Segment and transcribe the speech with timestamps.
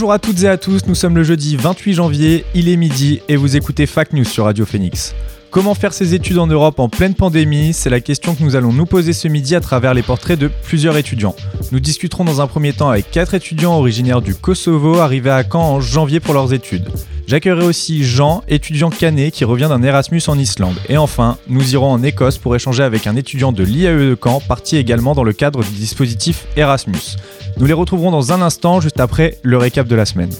[0.00, 3.20] Bonjour à toutes et à tous, nous sommes le jeudi 28 janvier, il est midi
[3.28, 5.14] et vous écoutez Fac News sur Radio Phoenix.
[5.50, 7.74] Comment faire ses études en Europe en pleine pandémie?
[7.74, 10.50] C'est la question que nous allons nous poser ce midi à travers les portraits de
[10.64, 11.36] plusieurs étudiants.
[11.70, 15.74] Nous discuterons dans un premier temps avec quatre étudiants originaires du Kosovo arrivés à Caen
[15.74, 16.88] en janvier pour leurs études.
[17.26, 20.76] J'accueillerai aussi Jean, étudiant canet qui revient d'un Erasmus en Islande.
[20.88, 24.40] Et enfin, nous irons en Écosse pour échanger avec un étudiant de l'IAE de Caen,
[24.40, 27.16] parti également dans le cadre du dispositif Erasmus.
[27.58, 30.30] Nous les retrouverons dans un instant, juste après le récap de la semaine.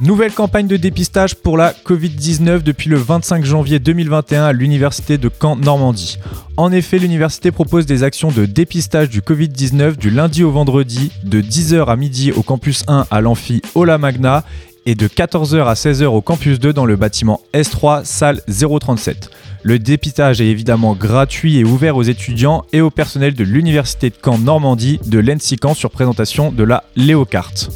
[0.00, 5.28] Nouvelle campagne de dépistage pour la Covid-19 depuis le 25 janvier 2021 à l'Université de
[5.28, 6.18] Caen-Normandie.
[6.56, 11.40] En effet, l'université propose des actions de dépistage du Covid-19 du lundi au vendredi, de
[11.40, 14.44] 10h à midi au campus 1 à l'amphi Ola Magna
[14.86, 19.30] et de 14h à 16h au campus 2 dans le bâtiment S3, salle 037.
[19.68, 24.14] Le dépistage est évidemment gratuit et ouvert aux étudiants et au personnel de l'Université de
[24.24, 27.68] Caen Normandie de l'ENSICAN sur présentation de la Léocarte.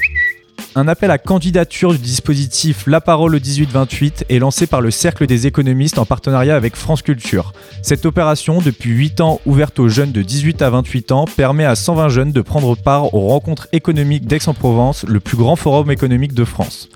[0.75, 5.27] Un appel à candidature du dispositif La Parole au 18-28 est lancé par le Cercle
[5.27, 7.53] des économistes en partenariat avec France Culture.
[7.83, 11.75] Cette opération, depuis 8 ans ouverte aux jeunes de 18 à 28 ans, permet à
[11.75, 16.47] 120 jeunes de prendre part aux rencontres économiques d'Aix-en-Provence, le plus grand forum économique de
[16.47, 16.89] France.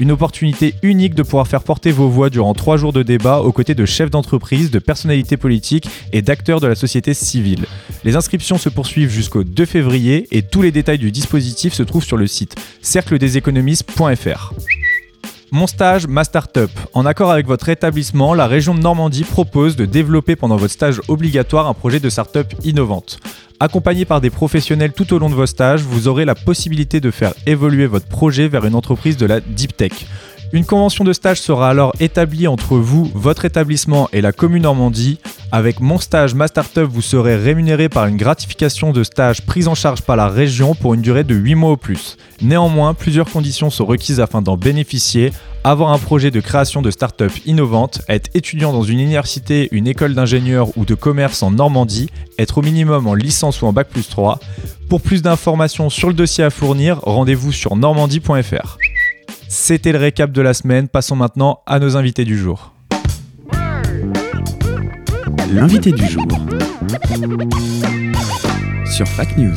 [0.00, 3.52] Une opportunité unique de pouvoir faire porter vos voix durant trois jours de débat aux
[3.52, 7.66] côtés de chefs d'entreprise, de personnalités politiques et d'acteurs de la société civile.
[8.04, 12.04] Les inscriptions se poursuivent jusqu'au 2 février et tous les détails du dispositif se trouvent
[12.04, 14.54] sur le site cercledeséconomistes.fr.
[15.54, 16.70] Mon stage, ma startup.
[16.94, 21.02] En accord avec votre établissement, la région de Normandie propose de développer pendant votre stage
[21.08, 23.18] obligatoire un projet de startup innovante.
[23.60, 27.10] Accompagné par des professionnels tout au long de vos stages, vous aurez la possibilité de
[27.10, 29.92] faire évoluer votre projet vers une entreprise de la deep tech.
[30.54, 35.18] Une convention de stage sera alors établie entre vous, votre établissement et la commune Normandie.
[35.50, 39.74] Avec mon stage Ma Startup, vous serez rémunéré par une gratification de stage prise en
[39.74, 42.18] charge par la région pour une durée de 8 mois au plus.
[42.42, 45.32] Néanmoins, plusieurs conditions sont requises afin d'en bénéficier
[45.64, 50.14] avoir un projet de création de start-up innovante, être étudiant dans une université, une école
[50.14, 54.06] d'ingénieur ou de commerce en Normandie, être au minimum en licence ou en bac plus
[54.06, 54.38] 3.
[54.90, 58.76] Pour plus d'informations sur le dossier à fournir, rendez-vous sur normandie.fr.
[59.54, 62.72] C'était le récap de la semaine, passons maintenant à nos invités du jour.
[65.52, 66.26] L'invité du jour
[68.86, 69.52] sur Fact News.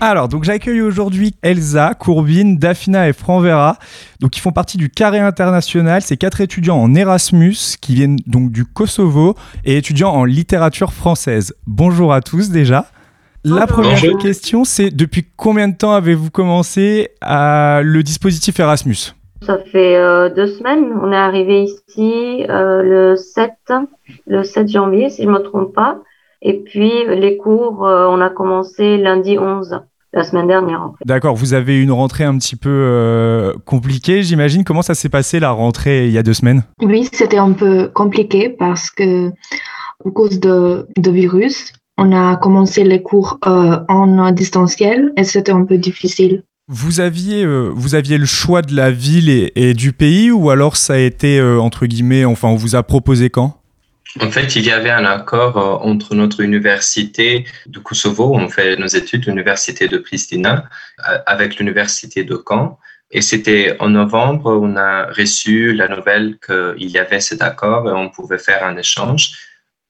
[0.00, 3.76] Alors, donc j'accueille aujourd'hui Elsa, Courbine, Daphina et Franvera,
[4.20, 6.00] donc qui font partie du Carré International.
[6.00, 11.54] C'est quatre étudiants en Erasmus qui viennent donc du Kosovo et étudiants en littérature française.
[11.66, 12.86] Bonjour à tous déjà.
[13.44, 19.14] La première question, c'est depuis combien de temps avez-vous commencé à le dispositif Erasmus?
[19.44, 20.92] Ça fait euh, deux semaines.
[21.02, 23.50] On est arrivé ici euh, le 7,
[24.28, 25.98] le 7 janvier, si je ne me trompe pas.
[26.40, 29.80] Et puis les cours, euh, on a commencé lundi 11
[30.12, 30.90] la semaine dernière.
[31.04, 34.62] D'accord, vous avez une rentrée un petit peu euh, compliquée, j'imagine.
[34.62, 36.62] Comment ça s'est passé la rentrée il y a deux semaines?
[36.80, 42.84] Oui, c'était un peu compliqué parce que, à cause de, de virus, on a commencé
[42.84, 46.42] les cours euh, en distanciel et c'était un peu difficile.
[46.68, 50.50] Vous aviez, euh, vous aviez le choix de la ville et, et, du pays ou
[50.50, 53.58] alors ça a été, euh, entre guillemets, enfin, on vous a proposé quand?
[54.20, 58.86] En fait, il y avait un accord entre notre université de Kosovo, on fait nos
[58.86, 60.68] études, l'université de Pristina,
[61.24, 62.78] avec l'université de Caen.
[63.10, 67.92] Et c'était en novembre, on a reçu la nouvelle qu'il y avait cet accord et
[67.92, 69.32] on pouvait faire un échange.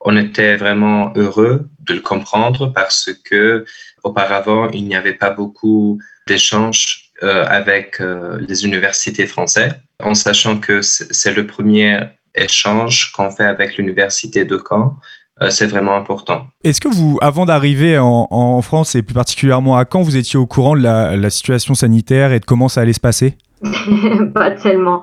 [0.05, 3.65] On était vraiment heureux de le comprendre parce que
[4.03, 10.83] auparavant, il n'y avait pas beaucoup d'échanges euh, avec les universités françaises, en sachant que
[10.83, 12.01] c'est le premier
[12.35, 14.97] échange qu'on fait avec l'université de Caen.
[15.41, 16.47] Euh, c'est vraiment important.
[16.63, 20.47] Est-ce que vous, avant d'arriver en, France et plus particulièrement à Caen, vous étiez au
[20.47, 23.37] courant de la, situation sanitaire et de comment ça allait se passer?
[24.35, 25.03] Pas tellement.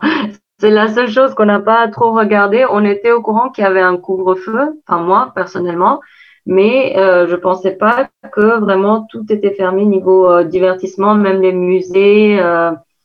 [0.60, 2.66] C'est la seule chose qu'on n'a pas trop regardé.
[2.70, 6.02] On était au courant qu'il y avait un couvre-feu, enfin moi personnellement,
[6.46, 11.54] mais euh, je pensais pas que vraiment tout était fermé niveau euh, divertissement, même les
[11.54, 12.40] musées,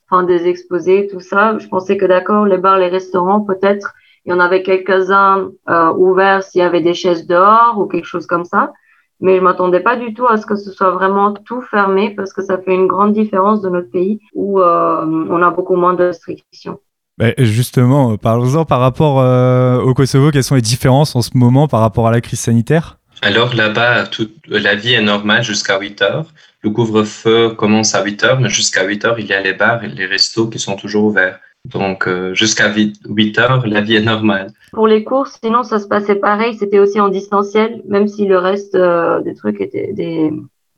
[0.08, 1.58] enfin des exposés, tout ça.
[1.58, 5.92] Je pensais que d'accord, les bars, les restaurants peut-être Il y en avait quelques-uns euh,
[5.94, 8.72] ouverts s'il y avait des chaises dehors ou quelque chose comme ça.
[9.20, 12.32] Mais je m'attendais pas du tout à ce que ce soit vraiment tout fermé parce
[12.32, 15.94] que ça fait une grande différence de notre pays où euh, on a beaucoup moins
[15.94, 16.80] de restrictions.
[17.16, 20.30] Bah, justement, parlons-en par rapport euh, au Kosovo.
[20.30, 22.98] Quelles sont les différences en ce moment par rapport à la crise sanitaire?
[23.22, 24.04] Alors là-bas,
[24.48, 26.26] la vie est normale jusqu'à 8 heures.
[26.62, 29.84] Le couvre-feu commence à 8 heures, mais jusqu'à 8 heures, il y a les bars
[29.84, 31.38] et les restos qui sont toujours ouverts.
[31.64, 34.48] Donc, euh, jusqu'à 8 heures, la vie est normale.
[34.72, 36.54] Pour les courses, sinon, ça se passait pareil.
[36.54, 40.30] C'était aussi en distanciel, même si le reste euh, des trucs étaient des,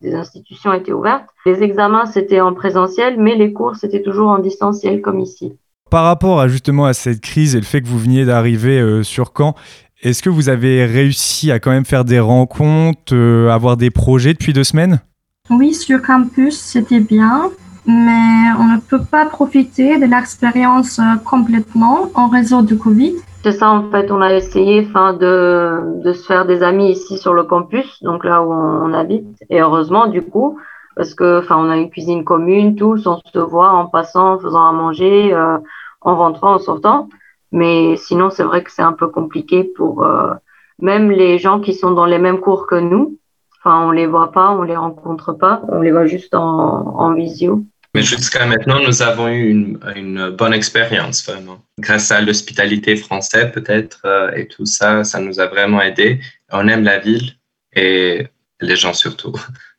[0.03, 1.27] des institutions étaient ouvertes.
[1.47, 5.55] Les examens, c'était en présentiel, mais les cours, c'était toujours en distanciel, comme ici.
[5.91, 9.03] Par rapport à justement à cette crise et le fait que vous veniez d'arriver euh,
[9.03, 9.55] sur Caen,
[10.03, 13.17] est-ce que vous avez réussi à quand même faire des rencontres,
[13.51, 15.01] avoir des projets depuis deux semaines?
[15.49, 17.51] Oui, sur campus, c'était bien
[17.87, 23.15] mais on ne peut pas profiter de l'expérience euh, complètement en raison du Covid.
[23.45, 27.17] C'est ça, en fait, on a essayé enfin, de, de se faire des amis ici
[27.17, 29.29] sur le campus, donc là où on, habite.
[29.51, 30.59] Et heureusement, du coup,
[30.97, 34.39] parce que enfin, on a une cuisine commune, tous, on se voit en passant, en
[34.39, 35.59] faisant à manger, euh,
[36.01, 37.09] en rentrant, en sortant.
[37.53, 40.33] Mais sinon, c'est vrai que c'est un peu compliqué pour euh,
[40.81, 43.19] même les gens qui sont dans les mêmes cours que nous.
[43.59, 47.63] Enfin, on les voit pas, on les rencontre pas, on les voit juste en, visio.
[47.95, 51.59] Mais jusqu'à maintenant, nous avons eu une, une bonne expérience, vraiment.
[51.79, 56.21] Grâce à l'hospitalité française, peut-être, euh, et tout ça, ça nous a vraiment aidé.
[56.53, 57.33] On aime la ville
[57.75, 58.29] et
[58.61, 59.33] les gens surtout.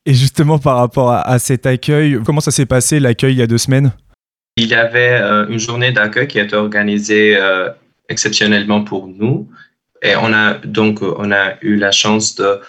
[0.07, 3.48] Et justement, par rapport à, cet accueil, comment ça s'est passé l'accueil il y a
[3.48, 3.92] deux semaines?
[4.56, 7.69] Il y avait euh, une journée d'accueil qui a été organisée euh,
[8.07, 9.50] exceptionnellement pour nous.
[10.01, 12.62] Et on a donc on a eu la chance de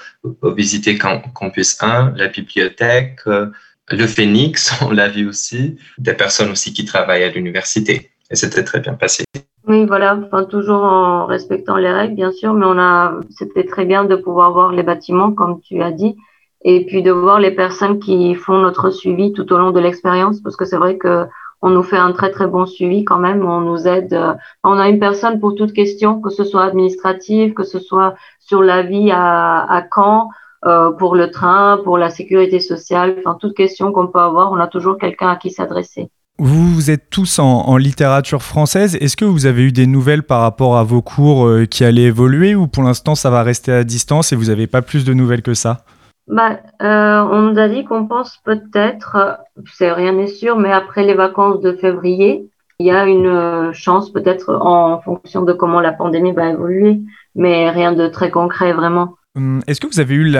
[0.57, 6.85] visiter Campus 1, la bibliothèque, le Phénix, on l'a vu aussi, des personnes aussi qui
[6.85, 8.11] travaillent à l'université.
[8.33, 9.23] Et c'était très bien passé.
[9.69, 13.85] Oui, voilà, enfin, toujours en respectant les règles, bien sûr, mais on a, c'était très
[13.85, 16.17] bien de pouvoir voir les bâtiments, comme tu as dit,
[16.63, 20.41] et puis de voir les personnes qui font notre suivi tout au long de l'expérience,
[20.41, 21.27] parce que c'est vrai que
[21.61, 24.17] on nous fait un très très bon suivi quand même, on nous aide.
[24.63, 28.63] On a une personne pour toute question, que ce soit administrative, que ce soit sur
[28.63, 30.29] la vie à, à Caen,
[30.67, 34.59] euh, pour le train, pour la sécurité sociale, enfin toute question qu'on peut avoir, on
[34.59, 36.11] a toujours quelqu'un à qui s'adresser.
[36.41, 38.97] Vous êtes tous en, littérature française.
[39.01, 42.03] Est-ce que vous avez eu des nouvelles par rapport à vos cours euh, qui allaient
[42.03, 45.15] évoluer ou pour l'instant ça va rester à distance et vous n'avez pas plus de
[45.15, 45.85] nouvelles que ça?
[46.29, 49.39] Bah, euh, On nous a dit qu'on pense peut-être,
[49.73, 52.49] c'est rien n'est sûr, mais après les vacances de février,
[52.79, 57.01] il y a une chance peut-être en fonction de comment la pandémie va évoluer,
[57.35, 59.15] mais rien de très concret vraiment.
[59.37, 60.33] Hum, est-ce que vous avez eu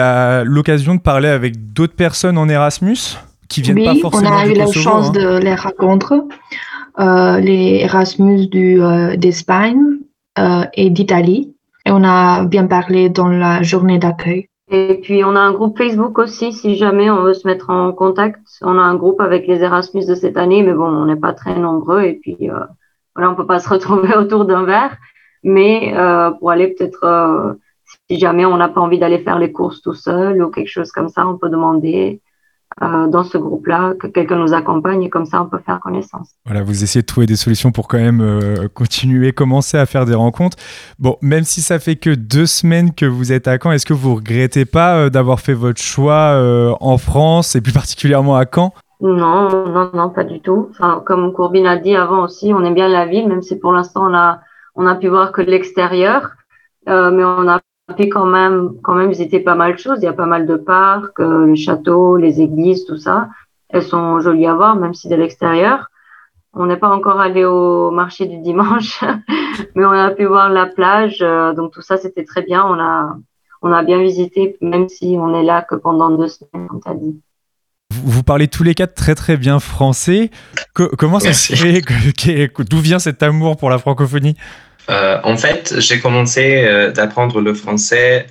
[0.45, 3.17] l'occasion de parler avec d'autres personnes en Erasmus
[3.49, 6.19] qui viennent pas forcément on a eu la chance hein de les rencontrer.
[6.99, 9.99] Euh, les Erasmus euh, d'Espagne
[10.37, 11.55] euh, et d'Italie.
[11.85, 14.48] Et on a bien parlé dans la journée d'accueil.
[14.71, 17.91] Et puis on a un groupe Facebook aussi, si jamais on veut se mettre en
[17.91, 18.39] contact.
[18.61, 21.33] On a un groupe avec les Erasmus de cette année, mais bon, on n'est pas
[21.33, 22.03] très nombreux.
[22.03, 22.37] Et puis
[23.15, 24.95] voilà, on peut pas se retrouver autour d'un verre.
[25.43, 25.93] Mais
[26.39, 27.57] pour aller peut-être
[28.09, 30.91] si jamais on n'a pas envie d'aller faire les courses tout seul ou quelque chose
[30.91, 32.21] comme ça, on peut demander
[32.81, 36.29] euh, dans ce groupe-là que quelqu'un nous accompagne et comme ça on peut faire connaissance.
[36.45, 40.05] Voilà, vous essayez de trouver des solutions pour quand même euh, continuer, commencer à faire
[40.05, 40.55] des rencontres.
[40.97, 43.93] Bon, même si ça fait que deux semaines que vous êtes à Caen, est-ce que
[43.93, 46.39] vous regrettez pas euh, d'avoir fait votre choix
[46.79, 48.73] en France et plus particulièrement à Caen?
[49.01, 50.69] Non, non, non, pas du tout.
[50.71, 53.73] Enfin, comme Courbine a dit avant aussi, on aime bien la ville, même si pour
[53.73, 54.39] l'instant on a
[54.75, 56.31] on a pu voir que l'extérieur.
[56.87, 57.59] mais on a
[57.95, 59.99] puis quand même, quand même visiter pas mal de choses.
[60.01, 63.29] Il y a pas mal de parcs, euh, les châteaux, les églises, tout ça.
[63.69, 65.89] Elles sont jolies à voir, même si de l'extérieur.
[66.53, 69.03] On n'est pas encore allé au marché du dimanche,
[69.75, 71.19] mais on a pu voir la plage.
[71.21, 72.65] Euh, donc tout ça, c'était très bien.
[72.65, 73.15] On a,
[73.61, 76.89] on a bien visité, même si on est là que pendant deux semaines, comme tu
[76.89, 77.21] as dit.
[77.91, 80.29] Vous parlez tous les quatre très très bien français.
[80.73, 81.81] comment ça se fait
[82.69, 84.35] D'où vient cet amour pour la francophonie?
[84.89, 88.25] Euh, en fait, j'ai commencé euh, d'apprendre le français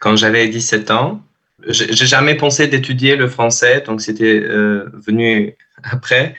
[0.00, 1.22] quand j'avais 17 ans.
[1.66, 6.34] J'ai jamais pensé d'étudier le français, donc c'était euh, venu après.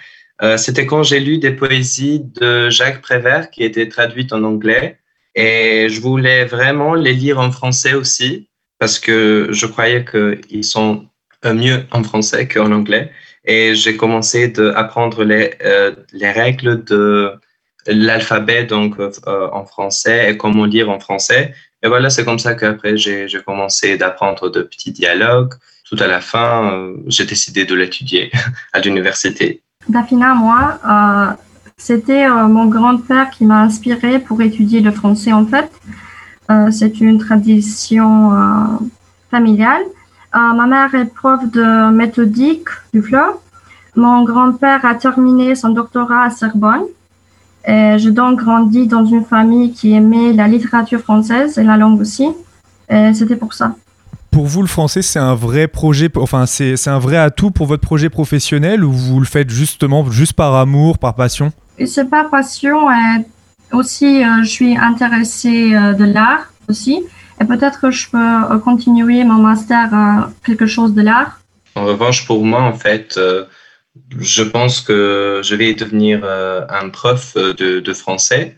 [0.57, 4.97] c'était quand j'ai lu des poésies de Jacques Prévert qui étaient traduites en anglais.
[5.35, 8.47] Et je voulais vraiment les lire en français aussi,
[8.79, 11.05] parce que je croyais qu'ils sont
[11.43, 13.11] mieux en français qu'en anglais.
[13.43, 15.51] Et j'ai commencé à apprendre les,
[16.13, 17.33] les règles de
[17.87, 21.53] l'alphabet donc euh, en français et comment lire en français.
[21.81, 25.53] Et voilà, c'est comme ça qu'après j'ai commencé d'apprendre de petits dialogues.
[25.89, 28.31] Tout à la fin, euh, j'ai décidé de l'étudier
[28.73, 29.61] à l'université.
[29.87, 31.33] Dafina, moi, euh,
[31.77, 35.71] C'était mon grand-père qui m'a inspiré pour étudier le français en fait.
[36.77, 38.09] c'est une tradition
[39.31, 39.85] familiale.
[40.33, 43.31] ma mère est prof de méthodique du FLE.
[43.95, 46.87] Mon grand-père a terminé son doctorat à Sorbonne.
[47.67, 51.99] Et j'ai donc grandi dans une famille qui aimait la littérature française et la langue
[52.01, 52.29] aussi.
[52.89, 53.75] Et c'était pour ça.
[54.31, 57.81] Pour vous, le français, c'est un vrai projet, enfin, c'est un vrai atout pour votre
[57.81, 61.51] projet professionnel ou vous le faites justement juste par amour, par passion?
[61.85, 63.25] C'est par passion et
[63.71, 67.03] aussi euh, je suis intéressée euh, de l'art aussi.
[67.41, 71.39] Et peut-être que je peux euh, continuer mon master à quelque chose de l'art.
[71.75, 73.19] En revanche, pour moi, en fait,
[74.17, 78.57] je pense que je vais devenir un prof de, de français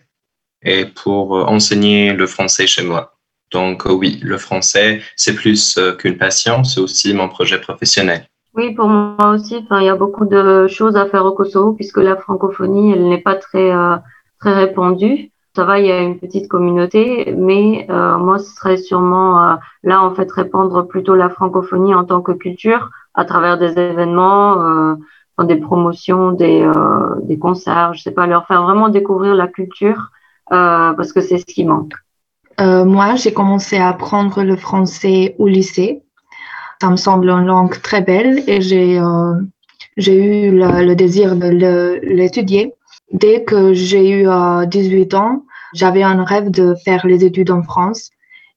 [0.64, 3.16] et pour enseigner le français chez moi.
[3.52, 8.26] Donc euh, oui, le français, c'est plus euh, qu'une passion, c'est aussi mon projet professionnel.
[8.54, 11.98] Oui, pour moi aussi, il y a beaucoup de choses à faire au Kosovo puisque
[11.98, 13.96] la francophonie, elle n'est pas très, euh,
[14.40, 15.32] très répandue.
[15.56, 20.16] Ça va, il y a une petite communauté, mais moi, ce serait sûrement là, en
[20.16, 24.96] fait, répandre plutôt la francophonie en tant que culture à travers des événements,
[25.44, 26.70] des promotions, des,
[27.24, 30.12] des concerts, je sais pas, leur faire vraiment découvrir la culture
[30.50, 31.94] parce que c'est ce qui manque.
[32.62, 36.04] Euh, moi, j'ai commencé à apprendre le français au lycée.
[36.82, 39.34] Ça me semble une langue très belle et j'ai euh,
[39.98, 42.74] eu le, désir de l'étudier.
[43.12, 44.28] Dès que j'ai eu
[44.68, 45.44] 18 euh, ans,
[45.74, 48.12] j'avais un rêve de faire les études en France.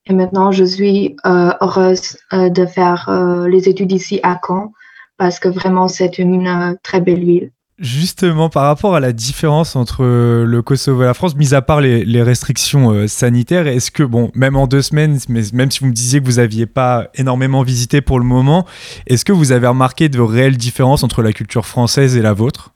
[0.06, 3.08] Et maintenant, je suis heureuse de faire
[3.48, 4.72] les études ici à Caen
[5.16, 7.50] parce que vraiment, c'est une très belle ville.
[7.80, 11.80] Justement, par rapport à la différence entre le Kosovo et la France, mis à part
[11.80, 15.86] les, restrictions euh, sanitaires, est-ce que, bon, même en deux semaines, mais même si vous
[15.86, 18.64] me disiez que vous n'aviez pas énormément visité pour le moment,
[19.08, 22.70] est-ce que vous avez remarqué de réelles différences entre la culture française et la vôtre?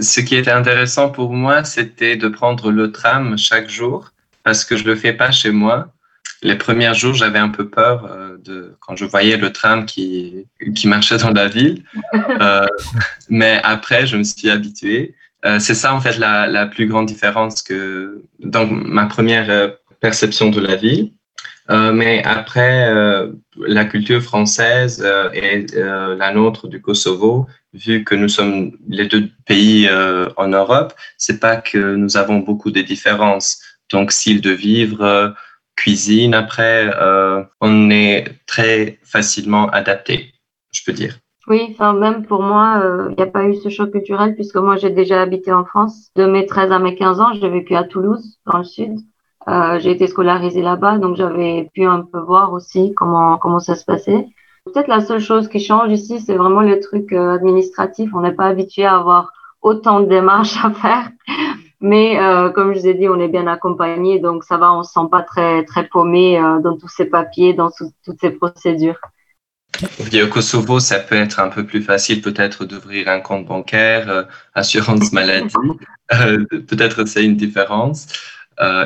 [0.00, 4.10] Ce qui était intéressant pour moi, c'était de prendre le tram chaque jour,
[4.42, 5.92] parce que je ne le fais pas chez moi
[6.42, 10.46] les premiers jours, j'avais un peu peur euh, de quand je voyais le tram qui,
[10.74, 11.84] qui marchait dans la ville.
[12.40, 12.66] Euh,
[13.28, 15.14] mais après, je me suis habitué.
[15.44, 20.50] Euh, c'est ça, en fait, la, la, plus grande différence que dans ma première perception
[20.50, 21.12] de la ville.
[21.68, 22.90] mais après,
[23.58, 25.66] la culture française et
[26.22, 29.88] la nôtre du Kosovo, vu que nous sommes les deux pays
[30.36, 33.60] en Europe, c'est pas que nous avons beaucoup de différences.
[33.90, 35.34] Donc, style de vivre,
[35.76, 40.32] cuisine après, euh, on est très facilement adapté,
[40.72, 41.18] je peux dire.
[41.48, 44.56] Oui, enfin même pour moi, euh, il n'y a pas eu ce choc culturel puisque
[44.56, 46.10] moi j'ai déjà habité en France.
[46.14, 48.98] De mes 13 à mes 15 ans, j'ai vécu à Toulouse, dans le sud.
[49.48, 53.74] Euh, j'ai été scolarisée là-bas, donc j'avais pu un peu voir aussi comment comment ça
[53.74, 54.28] se passait.
[54.64, 58.10] Peut-être la seule chose qui change ici, c'est vraiment les trucs administratifs.
[58.14, 61.10] On n'est pas habitué à avoir autant de démarches à faire.
[61.82, 64.84] Mais euh, comme je vous ai dit, on est bien accompagné, donc ça va, on
[64.84, 67.72] se sent pas très très paumé euh, dans tous ces papiers, dans
[68.04, 69.00] toutes ces procédures.
[69.82, 74.22] au Kosovo, ça peut être un peu plus facile peut-être d'ouvrir un compte bancaire, euh,
[74.54, 75.52] assurance maladie.
[76.08, 78.06] peut-être c'est une différence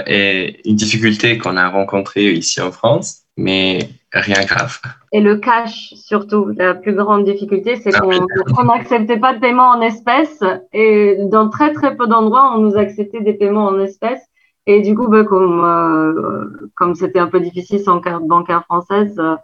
[0.07, 4.79] et une difficulté qu'on a rencontrée ici en France, mais rien grave.
[5.13, 9.69] Et le cash, surtout, la plus grande difficulté, c'est ah qu'on n'acceptait pas de paiement
[9.71, 10.43] en espèces.
[10.73, 14.23] Et dans très, très peu d'endroits, on nous acceptait des paiements en espèces.
[14.67, 19.15] Et du coup, bah, comme euh, comme c'était un peu difficile sans carte bancaire française,
[19.19, 19.37] euh,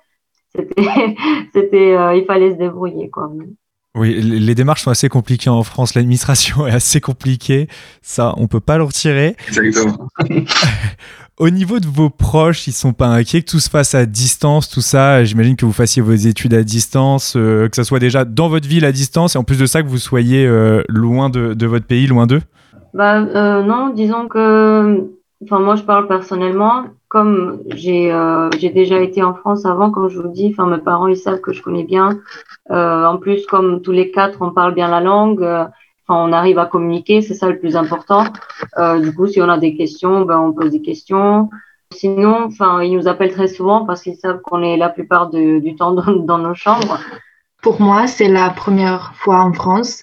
[0.55, 0.83] c'était,
[1.53, 3.31] c'était, euh, il fallait se débrouiller, quoi.
[3.95, 5.95] Oui, les démarches sont assez compliquées en France.
[5.95, 7.69] L'administration est assez compliquée.
[8.01, 9.37] Ça, on peut pas le retirer.
[9.49, 10.09] Exactement.
[11.43, 14.71] Au niveau de vos proches, ils sont pas inquiets que tout se fasse à distance,
[14.71, 15.25] tout ça?
[15.25, 18.69] J'imagine que vous fassiez vos études à distance, euh, que ça soit déjà dans votre
[18.69, 21.85] ville à distance, et en plus de ça, que vous soyez euh, loin de, votre
[21.85, 22.43] pays, loin d'eux?
[22.95, 25.11] Bah euh, non, disons que,
[25.43, 28.17] enfin moi je parle personnellement, comme j'ai
[28.61, 31.41] j'ai déjà été en France avant, comme je vous dis, enfin mes parents ils savent
[31.41, 32.21] que je connais bien.
[32.71, 35.45] en plus, comme tous les quatre, on parle bien la langue
[36.15, 38.25] on arrive à communiquer, c'est ça le plus important.
[38.79, 41.51] Euh, du coup, si on a des questions, ben, on pose des questions.
[41.93, 45.75] Sinon, enfin, ils nous appellent très souvent parce qu'ils savent qu'on est la plupart du
[45.77, 46.99] temps dans, nos chambres.
[47.63, 50.03] Pour moi, c'est la première fois en France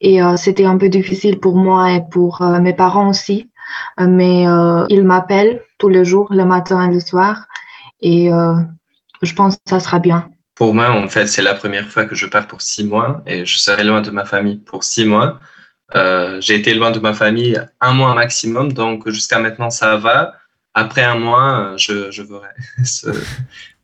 [0.00, 3.50] et euh, c'était un peu difficile pour moi et pour euh, mes parents aussi.
[3.98, 4.44] mais
[4.88, 7.46] ils m'appellent tous les jours, le matin et le soir,
[8.00, 8.30] et
[9.22, 10.28] je pense que ça sera bien.
[10.58, 13.46] Pour moi, en fait, c'est la première fois que je pars pour six mois et
[13.46, 15.38] je serai loin de ma famille pour six mois.
[15.94, 20.32] Euh, j'ai été loin de ma famille un mois maximum, donc jusqu'à maintenant ça va.
[20.74, 22.48] Après un mois, je, verrai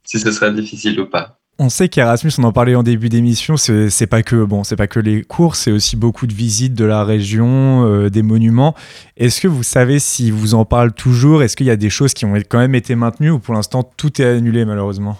[0.04, 1.38] si ce sera difficile ou pas.
[1.60, 4.88] On sait qu'Erasmus, on en parlait en début d'émission, c'est pas que bon, c'est pas
[4.88, 8.74] que les cours, c'est aussi beaucoup de visites de la région, euh, des monuments.
[9.16, 11.44] Est-ce que vous savez si vous en parlez toujours?
[11.44, 13.88] Est-ce qu'il y a des choses qui ont quand même été maintenues ou pour l'instant
[13.96, 15.16] tout est annulé malheureusement?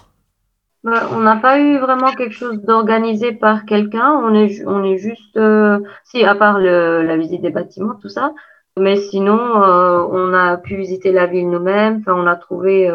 [0.85, 4.11] On n'a pas eu vraiment quelque chose d'organisé par quelqu'un.
[4.23, 8.09] On est, on est juste, euh, si à part le, la visite des bâtiments, tout
[8.09, 8.33] ça.
[8.77, 12.01] Mais sinon, euh, on a pu visiter la ville nous-mêmes.
[12.01, 12.91] Enfin, on a trouvé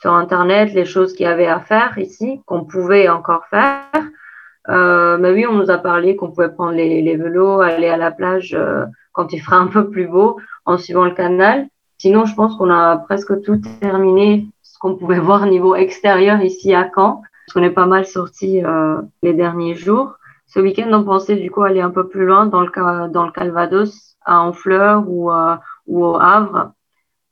[0.00, 3.82] sur Internet les choses qu'il y avait à faire ici, qu'on pouvait encore faire.
[4.68, 7.96] Euh, mais oui, on nous a parlé qu'on pouvait prendre les, les, vélos, aller à
[7.96, 11.68] la plage euh, quand il fera un peu plus beau en suivant le canal.
[11.96, 14.46] Sinon, je pense qu'on a presque tout terminé
[14.78, 18.64] ce qu'on pouvait voir niveau extérieur ici à Caen, parce qu'on est pas mal sorti
[18.64, 20.14] euh, les derniers jours.
[20.46, 23.32] Ce week-end, on pensait du coup aller un peu plus loin dans le, dans le
[23.32, 25.56] Calvados, à Honfleur ou, euh,
[25.88, 26.70] ou au Havre,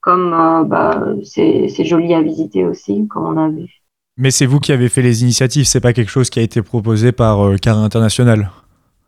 [0.00, 3.68] comme euh, bah, c'est joli à visiter aussi, comme on a vu.
[4.16, 6.62] Mais c'est vous qui avez fait les initiatives, c'est pas quelque chose qui a été
[6.62, 8.50] proposé par euh, Carré International?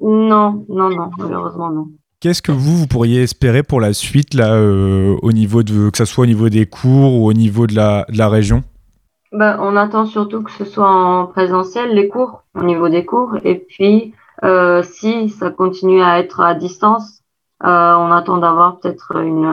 [0.00, 1.88] Non, non, non, malheureusement non.
[2.20, 5.98] Qu'est-ce que vous, vous pourriez espérer pour la suite, là, euh, au niveau de, que
[5.98, 8.64] ce soit au niveau des cours ou au niveau de la, de la région?
[9.30, 13.37] Bah, On attend surtout que ce soit en présentiel, les cours, au niveau des cours.
[13.44, 17.22] Et puis, euh, si ça continue à être à distance,
[17.64, 19.48] euh, on attend d'avoir peut-être une,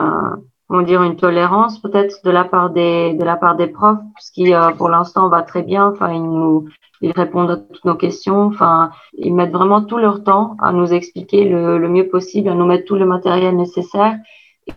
[0.68, 4.52] on dire une tolérance peut-être de la part des de la part des profs ce
[4.52, 5.88] euh, pour l'instant va très bien.
[5.88, 6.68] Enfin ils nous
[7.00, 8.42] ils répondent à toutes nos questions.
[8.46, 12.54] Enfin ils mettent vraiment tout leur temps à nous expliquer le, le mieux possible à
[12.54, 14.16] nous mettre tout le matériel nécessaire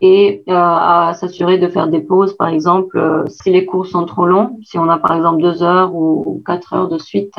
[0.02, 2.36] et euh, à s'assurer de faire des pauses.
[2.36, 5.64] Par exemple euh, si les cours sont trop longs si on a par exemple deux
[5.64, 7.36] heures ou quatre heures de suite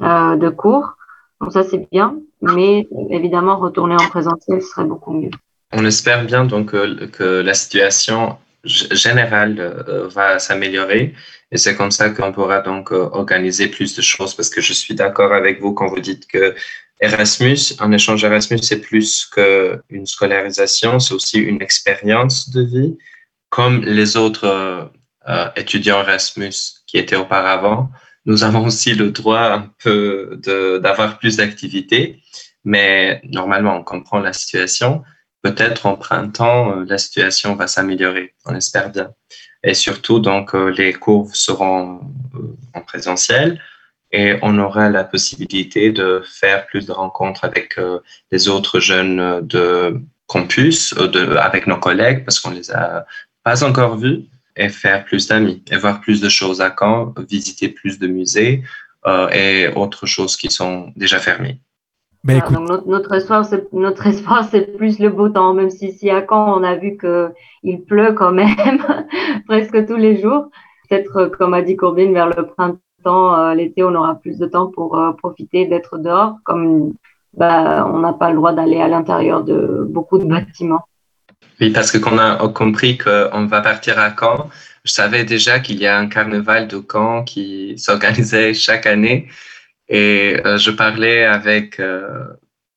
[0.00, 0.94] de cours
[1.40, 2.16] donc ça c'est bien.
[2.42, 5.30] Mais évidemment retourner en présentiel serait beaucoup mieux
[5.72, 11.14] on espère bien donc euh, que la situation générale euh, va s'améliorer
[11.50, 14.72] et c'est comme ça qu'on pourra donc euh, organiser plus de choses parce que je
[14.72, 16.54] suis d'accord avec vous quand vous dites que
[17.00, 22.98] Erasmus, un échange Erasmus, c'est plus qu'une scolarisation, c'est aussi une expérience de vie,
[23.48, 24.90] comme les autres
[25.56, 26.52] étudiants Erasmus
[26.86, 27.90] qui étaient auparavant.
[28.26, 30.38] Nous avons aussi le droit un peu
[30.82, 32.20] d'avoir plus d'activités,
[32.64, 35.02] mais normalement, on comprend la situation
[35.42, 39.12] peut-être en printemps, euh, la situation va s'améliorer, on espère bien.
[39.62, 42.00] Et surtout, donc, euh, les cours seront
[42.34, 43.60] euh, en présentiel
[44.12, 47.78] et on aura la possibilité de faire plus de rencontres avec
[48.32, 50.92] les autres jeunes de campus,
[51.38, 53.06] avec nos collègues, parce qu'on les a
[53.44, 54.24] pas encore vus,
[54.56, 58.64] et faire plus d'amis, et voir plus de choses à Caen, visiter plus de musées
[59.32, 61.60] et autres choses qui sont déjà fermées.
[62.22, 65.54] Ben, notre, notre, espoir, c'est notre espoir, c'est plus le beau temps.
[65.54, 68.48] Même si ici à Caen, on a vu que il pleut quand même
[69.48, 70.50] presque tous les jours.
[70.88, 74.46] Peut-être, euh, comme a dit Corbin, vers le printemps, euh, l'été, on aura plus de
[74.46, 76.36] temps pour euh, profiter d'être dehors.
[76.44, 76.92] Comme
[77.34, 80.84] bah, on n'a pas le droit d'aller à l'intérieur de beaucoup de bâtiments.
[81.58, 84.50] Oui, parce que qu'on a compris qu'on va partir à Caen.
[84.84, 89.28] Je savais déjà qu'il y a un carnaval de Caen qui s'organisait chaque année.
[89.90, 92.24] Et euh, je parlais avec euh,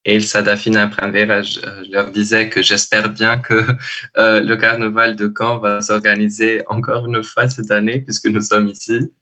[0.04, 3.66] Elsa Dafina Primavera, je, je, leur disais que j'espère bien que
[4.18, 8.68] euh, le carnaval de Caen va s'organiser encore une fois cette année, puisque nous sommes
[8.68, 9.14] ici.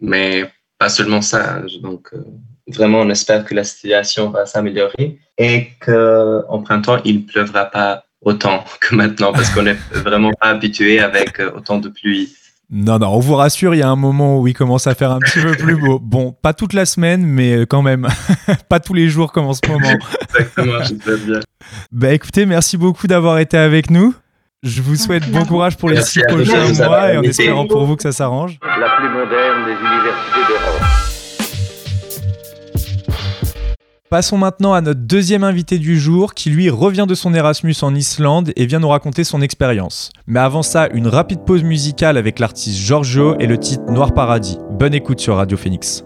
[0.00, 1.62] Mais pas seulement ça.
[1.82, 2.24] Donc, euh,
[2.66, 8.04] vraiment, on espère que la situation va s'améliorer et qu'en printemps, il ne pleuvra pas
[8.20, 12.34] autant que maintenant, parce qu'on n'est vraiment pas habitué avec euh, autant de pluie.
[12.70, 15.10] Non, non, on vous rassure, il y a un moment où il commence à faire
[15.10, 15.98] un petit peu plus beau.
[15.98, 18.08] Bon, pas toute la semaine, mais quand même,
[18.68, 19.98] pas tous les jours comme en ce moment.
[20.30, 21.40] Exactement, j'espère bien.
[21.92, 24.14] Bah écoutez, merci beaucoup d'avoir été avec nous.
[24.62, 27.96] Je vous souhaite bon courage pour les six prochains mois et en espérant pour vous
[27.96, 28.58] que ça s'arrange.
[28.62, 31.03] La plus moderne des universités d'Europe.
[34.10, 37.94] Passons maintenant à notre deuxième invité du jour qui lui revient de son Erasmus en
[37.94, 40.10] Islande et vient nous raconter son expérience.
[40.26, 44.58] Mais avant ça, une rapide pause musicale avec l'artiste Giorgio et le titre Noir Paradis.
[44.72, 46.04] Bonne écoute sur Radio Phoenix.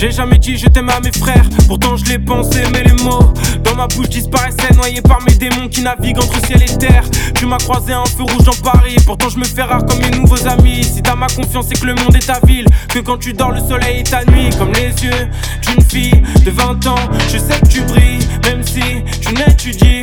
[0.00, 3.34] J'ai jamais dit je t'aime à mes frères, pourtant je l'ai pensé, mais les mots
[3.62, 7.04] dans ma bouche disparaissaient, noyés par mes démons qui naviguent entre ciel et terre.
[7.34, 10.08] Tu m'as croisé un feu rouge en Paris, pourtant je me fais rare comme mes
[10.08, 10.84] nouveaux amis.
[10.84, 13.50] Si t'as ma confiance, c'est que le monde est ta ville, que quand tu dors,
[13.50, 15.28] le soleil est ta nuit, comme les yeux
[15.66, 16.94] d'une fille de 20 ans.
[17.30, 20.02] Je sais que tu brilles, même si tu n'étudies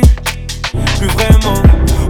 [1.00, 1.60] plus vraiment.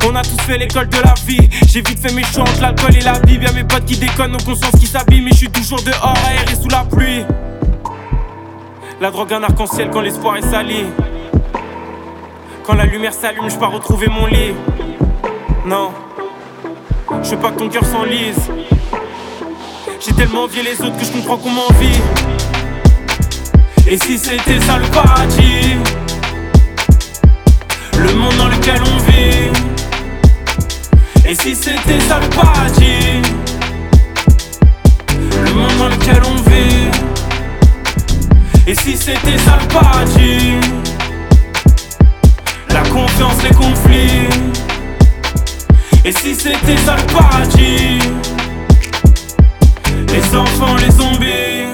[0.07, 1.49] On a tous fait l'école de la vie.
[1.67, 3.45] J'ai vite fait mes choix entre l'alcool et la Bible.
[3.45, 5.25] Y'a mes potes qui déconnent, nos consciences qui s'abîment.
[5.25, 7.25] Mais je suis toujours dehors, aéré sous la pluie.
[9.01, 10.85] La drogue un arc-en-ciel quand l'espoir est sali.
[12.65, 14.55] Quand la lumière s'allume, je pas retrouver mon lit.
[15.65, 15.93] Non,
[17.23, 18.51] je veux pas que ton cœur s'enlise.
[20.01, 22.01] J'ai tellement envié les autres que je comprends qu'on m'envie.
[23.87, 25.77] Et si c'était ça le paradis?
[27.99, 29.51] Le monde dans lequel on vit
[31.25, 33.23] Et si c'était ça le paradis?
[35.45, 36.98] Le monde dans lequel on vit
[38.69, 40.61] Et si c'était ça le paradis?
[42.69, 44.29] La confiance, les conflits.
[46.05, 47.99] Et si c'était ça le paradis?
[50.13, 51.65] Les enfants, les zombies.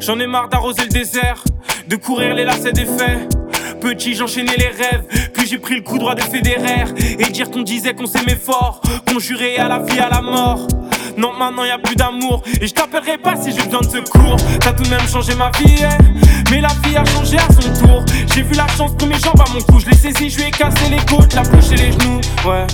[0.00, 1.44] J'en ai marre d'arroser le désert,
[1.86, 3.33] de courir les lacets des faits.
[3.84, 6.88] Petit, j'enchaînais les rêves, puis j'ai pris le coup droit de fédéraire.
[7.18, 10.66] Et dire qu'on disait qu'on s'aimait fort, qu'on jurait à la vie, à la mort.
[11.18, 14.36] Non, maintenant y a plus d'amour, et je t'appellerai pas si j'ai besoin de secours.
[14.60, 15.98] T'as tout de même changé ma vie, hein.
[16.50, 18.02] mais la vie a changé à son tour.
[18.34, 20.44] J'ai vu la chance pour mes jambes à mon cou, je l'ai saisi, je lui
[20.44, 22.66] ai cassé les côtes, la bouche et les genoux, ouais.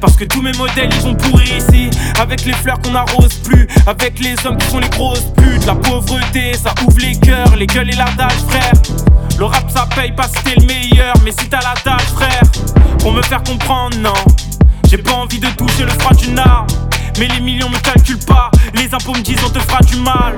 [0.00, 3.68] Parce que tous mes modèles ils sont pourris ici Avec les fleurs qu'on n'arrose plus
[3.86, 7.66] Avec les hommes qui sont les grosses putes La pauvreté ça ouvre les cœurs Les
[7.66, 9.09] gueules et l'ardage frère
[9.40, 12.42] Le rap ça paye pas si t'es le meilleur Mais si t'as la dalle frère
[12.98, 14.12] Pour me faire comprendre non
[14.86, 16.66] J'ai pas envie de toucher le froid d'une arme
[17.18, 20.34] Mais les millions me calculent pas Les impôts me disent on te fera du mal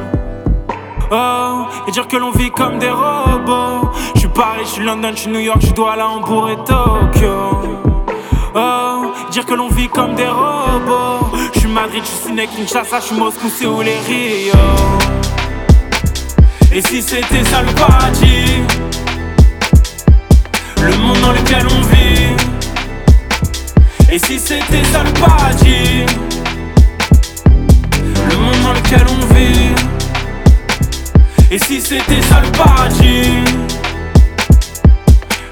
[1.15, 3.91] Oh, et dire que l'on vit comme des robots.
[4.15, 6.57] Je suis Paris, je suis London, je suis New York, je dois là Hambourg et
[6.57, 7.83] Tokyo.
[8.55, 11.37] Oh, dire que l'on vit comme des robots.
[11.53, 15.22] Je suis Madrid, je suis Kinshasa, je suis Moscou, Séoul et Rio.
[16.75, 18.63] Et si c'était ça le paradis,
[20.81, 22.33] le monde dans lequel on vit.
[24.11, 26.07] Et si c'était ça le paradis,
[28.31, 29.75] le monde dans lequel on vit.
[31.51, 33.45] Et si c'était ça le paradis,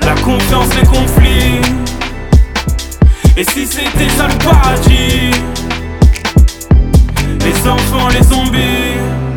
[0.01, 1.61] la confiance, les conflits.
[3.37, 5.33] Et si c'était ça le paradis?
[7.45, 9.30] Les enfants, les zombies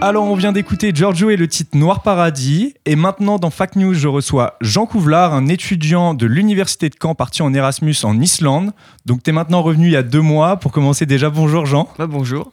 [0.00, 2.74] Alors, on vient d'écouter Giorgio et le titre Noir Paradis.
[2.86, 7.16] Et maintenant, dans Fact News, je reçois Jean Couvlar, un étudiant de l'Université de Caen
[7.16, 8.70] parti en Erasmus en Islande.
[9.06, 10.56] Donc, tu es maintenant revenu il y a deux mois.
[10.56, 11.92] Pour commencer, déjà, bonjour Jean.
[11.98, 12.52] Bah, bonjour.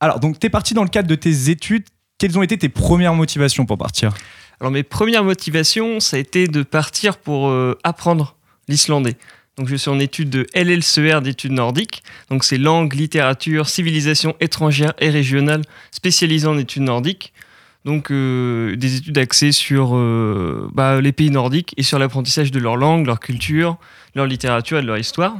[0.00, 1.84] Alors, donc, tu es parti dans le cadre de tes études.
[2.18, 4.12] Quelles ont été tes premières motivations pour partir?
[4.58, 8.34] Alors, mes premières motivations, ça a été de partir pour euh, apprendre
[8.66, 9.16] l'islandais.
[9.58, 12.02] Donc, je suis en études de LLCR d'études nordiques.
[12.30, 15.60] Donc, c'est langue, littérature, civilisation étrangère et régionale
[15.90, 17.34] spécialisée en études nordiques.
[17.84, 22.58] Donc, euh, des études axées sur euh, bah, les pays nordiques et sur l'apprentissage de
[22.58, 23.76] leur langue, leur culture,
[24.14, 25.36] leur littérature et de leur histoire.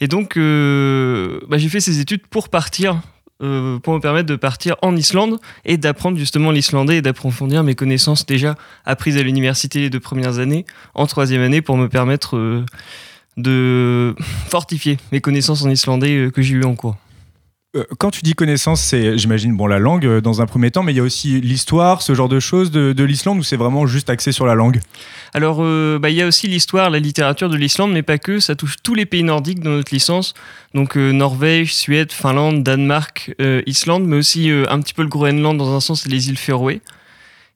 [0.00, 3.00] Et donc, euh, bah, j'ai fait ces études pour partir,
[3.38, 8.26] pour me permettre de partir en Islande et d'apprendre justement l'islandais et d'approfondir mes connaissances
[8.26, 12.64] déjà apprises à l'université les deux premières années, en troisième année, pour me permettre
[13.40, 14.14] de
[14.48, 16.96] fortifier mes connaissances en islandais euh, que j'ai eu en cours.
[17.76, 20.82] Euh, Quand tu dis connaissance, c'est, j'imagine, bon, la langue euh, dans un premier temps,
[20.82, 23.56] mais il y a aussi l'histoire, ce genre de choses de, de l'Islande, ou c'est
[23.56, 24.80] vraiment juste axé sur la langue?
[25.34, 28.40] Alors, euh, bah, il y a aussi l'histoire, la littérature de l'Islande, mais pas que.
[28.40, 30.34] Ça touche tous les pays nordiques dans notre licence.
[30.74, 35.56] Donc, euh, Norvège, Suède, Finlande, Danemark, euh, Islande, mais aussi un petit peu le Groenland
[35.56, 36.80] dans un sens et les îles Féroé.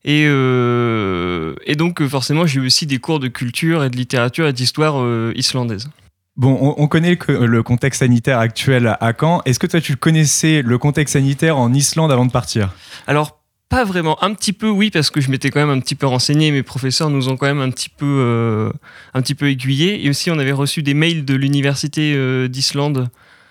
[0.05, 3.97] Et, euh, et donc, euh, forcément, j'ai eu aussi des cours de culture et de
[3.97, 5.88] littérature et d'histoire euh, islandaise.
[6.37, 9.40] Bon, on, on connaît le contexte sanitaire actuel à- Caen.
[9.47, 12.75] Est-ce que toi, tu connaissais le contexte sanitaire en Islande avant de partir?
[13.07, 13.40] Alors,
[13.71, 14.23] pas vraiment.
[14.23, 16.51] Un petit peu, oui, parce que je m'étais quand même un petit peu renseigné.
[16.51, 18.71] Mes professeurs nous ont quand même un petit peu, euh,
[19.14, 20.05] un petit peu aiguillés.
[20.05, 23.09] Et aussi, on avait reçu des mails de l'université d'Islande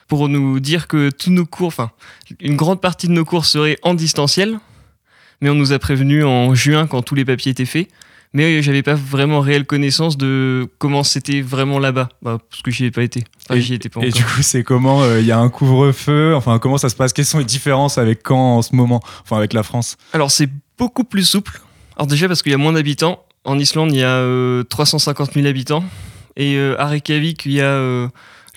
[0.08, 1.90] pour nous dire que tous nos cours, enfin,
[2.40, 4.60] une grande partie de nos cours seraient en distanciel.
[5.44, 7.90] Mais on nous a prévenu en juin quand tous les papiers étaient faits.
[8.32, 12.72] Mais euh, j'avais pas vraiment réelle connaissance de comment c'était vraiment là-bas, Bah, parce que
[12.72, 13.26] j'y ai pas été.
[13.46, 14.18] Enfin, Et- j'y étais pas Et encore.
[14.20, 16.34] du coup, c'est comment euh, Il y a un couvre-feu?
[16.34, 17.12] Enfin, comment ça se passe?
[17.12, 19.02] Quelles sont les différences avec Caen en ce moment?
[19.24, 19.98] Enfin, avec la France?
[20.14, 21.60] Alors c'est beaucoup plus souple.
[21.98, 23.24] Alors déjà parce qu'il y a moins d'habitants.
[23.44, 25.84] En Islande, il y a euh, 350 000 habitants.
[26.38, 28.08] Et euh, à Reykjavik, il y a euh,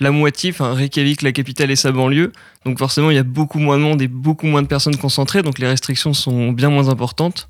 [0.00, 0.50] la moitié.
[0.50, 2.32] Enfin, Reykjavik, la capitale et sa banlieue.
[2.64, 5.42] Donc forcément, il y a beaucoup moins de monde et beaucoup moins de personnes concentrées.
[5.42, 7.46] Donc les restrictions sont bien moins importantes.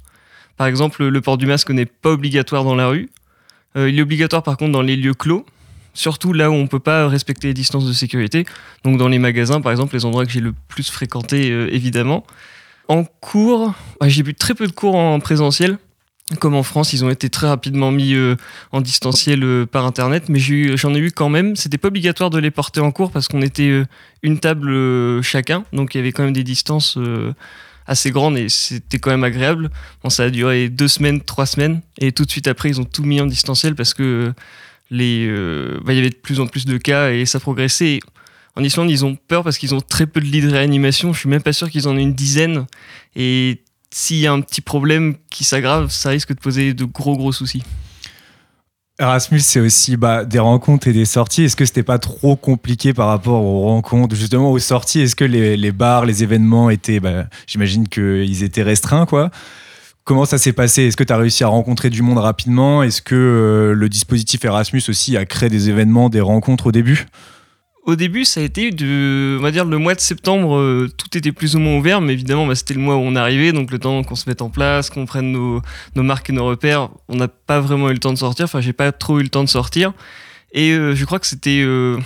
[0.56, 3.10] Par exemple, le port du masque n'est pas obligatoire dans la rue.
[3.76, 5.44] Euh, il est obligatoire par contre dans les lieux clos.
[5.92, 8.44] Surtout là où on peut pas respecter les distances de sécurité.
[8.84, 12.24] Donc dans les magasins, par exemple, les endroits que j'ai le plus fréquentés, euh, évidemment.
[12.88, 15.78] En cours, bah, j'ai eu très peu de cours en présentiel.
[16.40, 18.34] Comme en France, ils ont été très rapidement mis euh,
[18.72, 21.54] en distanciel euh, par internet, mais j'en ai, eu quand même.
[21.54, 23.84] C'était pas obligatoire de les porter en cours parce qu'on était euh,
[24.24, 26.98] une table chacun, donc il y avait quand même des distances
[27.86, 29.70] assez grandes et c'était quand même agréable.
[30.02, 32.84] Bon, ça a duré deux semaines, trois semaines, et tout de suite après, ils ont
[32.84, 34.32] tout mis en distanciel parce que
[34.90, 35.28] les,
[35.84, 38.00] bah, il y avait de plus en plus de cas et ça progressait.
[38.56, 41.12] En Islande, ils ont peur parce qu'ils ont très peu de lits de réanimation.
[41.12, 42.66] Je suis même pas sûr qu'ils en aient une dizaine.
[43.14, 43.60] Et
[43.96, 47.32] s'il y a un petit problème qui s'aggrave, ça risque de poser de gros gros
[47.32, 47.62] soucis.
[48.98, 51.44] Erasmus, c'est aussi bah, des rencontres et des sorties.
[51.44, 55.24] Est-ce que c'était pas trop compliqué par rapport aux rencontres, justement aux sorties Est-ce que
[55.24, 59.30] les, bars, les événements étaient, bah, j'imagine qu'ils étaient restreints, quoi?
[60.04, 60.82] Comment ça s'est passé?
[60.82, 62.82] Est-ce que tu as réussi à rencontrer du monde rapidement?
[62.82, 67.06] Est-ce que euh, le dispositif Erasmus aussi a créé des événements, des rencontres au début?
[67.86, 68.80] Au début, ça a été on
[69.70, 72.74] le mois de septembre, euh, tout était plus ou moins ouvert, mais évidemment, bah, c'était
[72.74, 75.30] le mois où on arrivait, donc le temps qu'on se mette en place, qu'on prenne
[75.30, 75.62] nos,
[75.94, 78.44] marques et nos repères, on n'a pas vraiment eu le temps de sortir.
[78.46, 79.92] Enfin, j'ai pas trop eu le temps de sortir.
[80.52, 81.96] Et euh, je crois que c'était euh,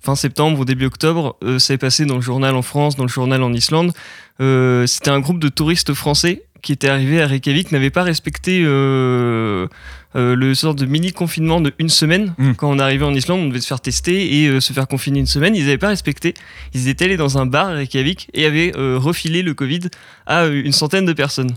[0.00, 3.08] fin septembre ou début octobre, ça est passé dans le journal en France, dans le
[3.08, 3.92] journal en Islande.
[4.38, 9.66] c'était un groupe de touristes français qui était arrivé à Reykjavik n'avait pas respecté euh,
[10.14, 12.34] euh, le sort de mini confinement de une semaine.
[12.38, 12.52] Hmm.
[12.52, 15.18] Quand on arrivait en Islande, on devait se faire tester et euh, se faire confiner
[15.18, 15.56] une semaine.
[15.56, 16.34] Ils n'avaient pas respecté.
[16.72, 19.80] Ils étaient allés dans un bar à Reykjavik et avaient refilé le Covid
[20.26, 21.54] à une centaine de personnes.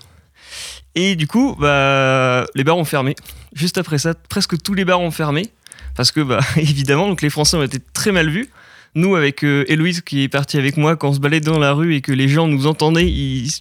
[0.96, 3.16] Et du coup, bah, les bars ont fermé.
[3.54, 5.50] Juste après ça, presque tous les bars ont fermé
[5.96, 8.50] parce que, bah, évidemment, donc les Français ont été très mal vus
[8.98, 11.96] nous, avec Héloïse qui est partie avec moi, quand on se baladait dans la rue
[11.96, 13.52] et que les gens nous entendaient, ils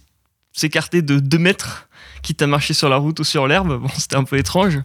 [0.55, 1.87] s'écarter de 2 mètres,
[2.21, 3.79] quitte à marcher sur la route ou sur l'herbe.
[3.81, 4.79] Bon, c'était un peu étrange.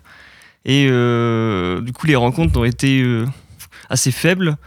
[0.64, 3.26] Et euh, du coup, les rencontres ont été euh,
[3.88, 4.58] assez faibles.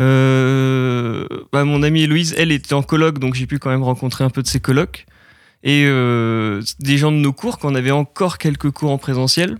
[0.00, 4.24] Euh, bah, mon amie Héloïse, elle était en colloque, donc j'ai pu quand même rencontrer
[4.24, 5.06] un peu de ses colloques.
[5.62, 9.58] Et des gens de nos cours, quand on avait encore quelques cours en présentiel.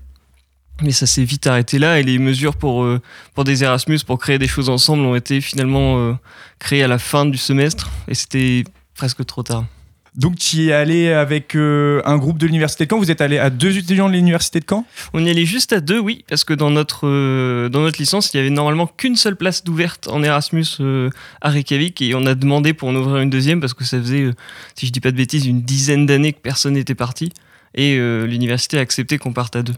[0.80, 2.88] Mais ça s'est vite arrêté là et les mesures pour,
[3.34, 6.18] pour des Erasmus, pour créer des choses ensemble, ont été finalement
[6.58, 9.66] créées à la fin du semestre et c'était presque trop tard.
[10.16, 12.98] Donc tu es allé avec euh, un groupe de l'université de Caen.
[12.98, 14.84] Vous êtes allé à deux étudiants de l'université de Caen?
[15.12, 18.32] On y allait juste à deux, oui, parce que dans notre euh, dans notre licence,
[18.34, 22.26] il y avait normalement qu'une seule place d'ouverte en Erasmus euh, à Reykjavik et on
[22.26, 24.30] a demandé pour en ouvrir une deuxième parce que ça faisait,
[24.74, 27.32] si je dis pas de bêtises, une dizaine d'années que personne n'était parti
[27.74, 29.74] et l'université a accepté qu'on parte à deux.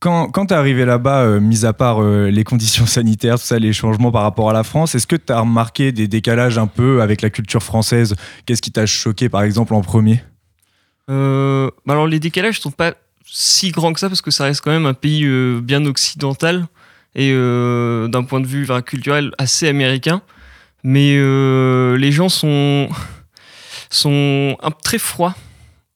[0.00, 3.58] Quand, tu es arrivé là-bas, euh, mis à part euh, les conditions sanitaires, tout ça,
[3.58, 6.66] les changements par rapport à la France, est-ce que tu as remarqué des décalages un
[6.66, 8.16] peu avec la culture française?
[8.46, 10.22] Qu'est-ce qui t'a choqué, par exemple, en premier?
[11.10, 12.94] Euh, bah Alors, les décalages sont pas
[13.26, 15.28] si grands que ça, parce que ça reste quand même un pays
[15.60, 16.66] bien occidental
[17.14, 20.22] et d'un point de vue culturel assez américain.
[20.82, 21.14] Mais
[21.96, 22.88] les gens sont,
[23.90, 25.34] sont très froids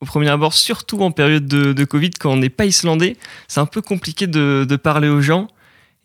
[0.05, 3.65] au premier abord, surtout en période de, Covid, quand on n'est pas islandais, c'est un
[3.65, 5.47] peu compliqué de, parler aux gens.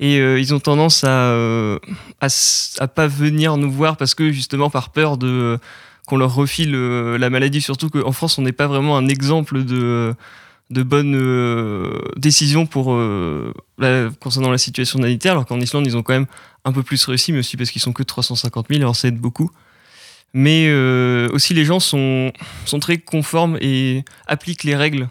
[0.03, 1.79] Et euh, ils ont tendance à, euh,
[2.95, 5.59] pas venir nous voir parce que justement par peur de
[6.07, 7.61] qu'on leur refile euh, la maladie.
[7.61, 10.15] Surtout qu'en France, on n'est pas vraiment un exemple de
[10.71, 11.19] de bonnes
[12.17, 12.97] décisions pour
[14.21, 16.29] concernant la situation sanitaire, alors qu'en Islande, ils ont quand même
[16.65, 19.19] un peu plus réussi, mais aussi parce qu'ils sont que 350 000, alors ça aide
[19.19, 19.51] beaucoup
[20.33, 22.33] mais euh, aussi les gens sont,
[22.65, 25.09] sont très conformes et appliquent les règles.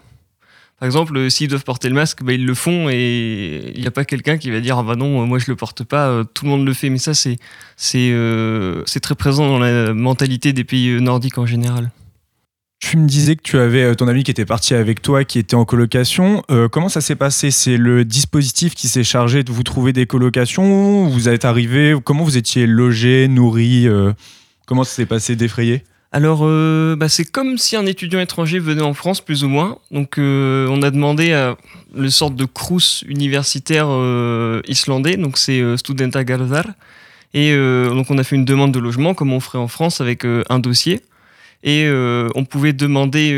[0.78, 3.86] Par exemple, euh, s'ils doivent porter le masque, bah, ils le font et il n'y
[3.86, 6.24] a pas quelqu'un qui va dire ah bah non, moi je le porte pas, euh,
[6.24, 6.88] tout le monde le fait.
[6.88, 7.36] Mais ça, c'est
[7.76, 8.14] c'est
[8.86, 11.90] c'est très présent dans la mentalité des pays nordiques en général.
[12.78, 15.54] Tu me disais que tu avais ton ami qui était parti avec toi, qui était
[15.54, 16.42] en colocation.
[16.72, 17.50] comment ça s'est passé?
[17.50, 21.94] C'est le dispositif qui s'est chargé de vous trouver des colocations Vous êtes arrivé?
[22.02, 23.86] Comment vous étiez logé, nourri
[24.70, 28.82] Comment ça s'est passé d'effrayé alors, euh, bah, c'est comme si un étudiant étranger venait
[28.82, 29.78] en France, plus ou moins.
[29.92, 31.56] Donc, euh, on a demandé à
[31.94, 36.66] le sorte de crous universitaire euh, islandais, donc c'est Studenta Garðar.
[37.32, 40.24] Et donc, on a fait une demande de logement, comme on ferait en France, avec
[40.24, 41.00] un dossier.
[41.62, 41.88] Et
[42.34, 43.30] on pouvait demander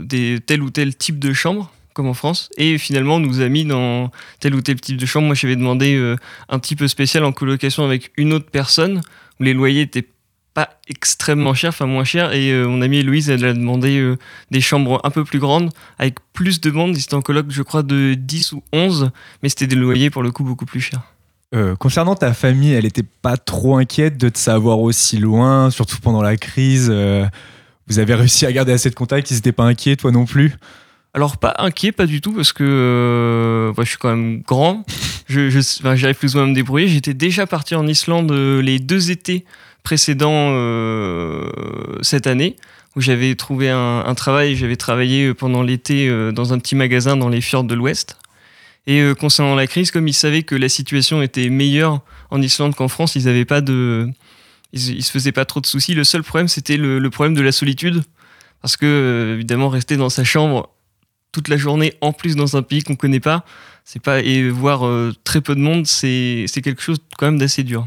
[0.00, 2.48] des, tel ou tel type de chambre, comme en France.
[2.56, 4.10] Et finalement, on nous a mis dans
[4.40, 5.26] tel ou tel type de chambre.
[5.26, 6.14] Moi, j'avais demandé
[6.48, 9.02] un type spécial en colocation avec une autre personne,
[9.38, 10.06] où les loyers étaient
[10.58, 12.32] pas extrêmement cher, enfin moins cher.
[12.32, 14.16] Et euh, mon amie Louise, elle a demandé euh,
[14.50, 16.96] des chambres un peu plus grandes, avec plus de monde.
[16.96, 20.32] C'était en colloque, je crois, de 10 ou 11, mais c'était des loyers pour le
[20.32, 21.02] coup beaucoup plus chers.
[21.54, 25.98] Euh, concernant ta famille, elle était pas trop inquiète de te savoir aussi loin, surtout
[26.02, 26.90] pendant la crise.
[27.86, 30.56] vous avez réussi à garder assez de contact, ils n'étaient pas inquiets, toi non plus?
[31.14, 34.84] Alors pas inquiet, pas du tout, parce que je suis quand même grand.
[35.30, 35.50] Je,
[35.94, 36.88] j'arrive plus ou moins à me débrouiller.
[36.88, 39.44] J'étais déjà parti en Islande les deux étés
[39.82, 40.52] précédent
[42.02, 42.56] cette année
[42.96, 44.56] où j'avais trouvé un, travail.
[44.56, 48.18] J'avais travaillé pendant l'été dans un petit magasin dans les fjords de l'Ouest.
[48.86, 52.88] Et concernant la crise, comme ils savaient que la situation était meilleure en Islande qu'en
[52.88, 54.10] France, ils n'avaient pas de,
[54.72, 55.94] ils, se faisaient pas trop de soucis.
[55.94, 58.02] Le seul problème, c'était le, problème de la solitude,
[58.60, 60.70] parce que évidemment, rester dans sa chambre
[61.32, 63.44] toute la journée, en plus dans un pays qu'on connaît pas,
[64.02, 67.86] pas et voir euh, très peu de monde, c'est quelque chose quand même d'assez dur.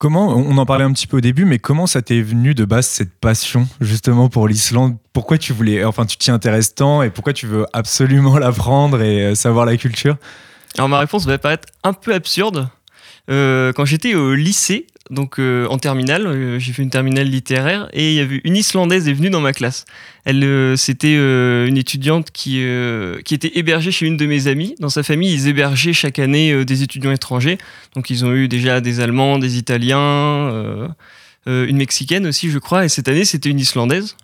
[0.00, 2.64] Comment, on en parlait un petit peu au début, mais comment ça t'est venu de
[2.64, 4.96] base cette passion justement pour l'Islande?
[5.12, 9.26] Pourquoi tu voulais, enfin tu t'y intéresses tant et pourquoi tu veux absolument l'apprendre et
[9.26, 10.16] euh, savoir la culture?
[10.78, 12.70] Alors ma réponse va paraître un peu absurde.
[13.30, 17.88] Euh, quand j'étais au lycée, donc euh, en terminale, euh, j'ai fait une terminale littéraire
[17.92, 19.84] et il y avait une Islandaise est venue dans ma classe.
[20.24, 22.64] Elle, euh, c'était une étudiante qui
[23.24, 24.76] qui était hébergée chez une de mes amies.
[24.78, 27.58] Dans sa famille, ils hébergeaient chaque année des étudiants étrangers.
[27.94, 30.88] Donc ils ont eu déjà des Allemands, des Italiens,
[31.46, 32.84] une Mexicaine aussi, je crois.
[32.84, 34.16] Et cette année, c'était une Islandaise.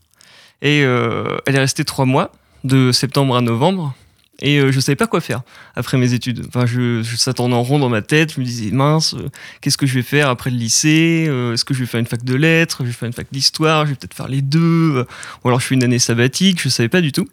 [0.63, 2.33] Et elle est restée trois mois,
[2.65, 3.95] de septembre à novembre
[4.41, 5.43] et euh, je savais pas quoi faire
[5.75, 6.45] après mes études.
[6.49, 8.35] Enfin, je, je en rond dans ma tête.
[8.35, 9.29] Je me disais mince, euh,
[9.61, 11.27] qu'est-ce que je vais faire après le lycée?
[11.29, 12.79] Euh, Est-ce que je vais faire une fac de lettres?
[12.81, 13.87] Je vais faire une fac d'histoire?
[13.87, 15.07] Je vais peut-être faire les deux?
[15.45, 16.61] Ou alors je fais une année sabbatique?
[16.61, 17.27] Je savais pas du tout.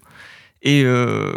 [0.61, 0.85] Et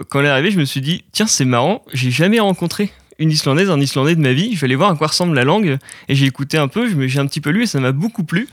[0.08, 1.84] quand elle est arrivée, je me suis dit tiens, c'est marrant.
[1.92, 4.54] J'ai jamais rencontré une Islandaise, un Islandais de ma vie.
[4.54, 5.78] Je vais aller voir à quoi ressemble la langue.
[6.08, 7.08] Et j'ai écouté un peu.
[7.08, 8.48] J'ai un petit peu lu et ça m'a beaucoup plu.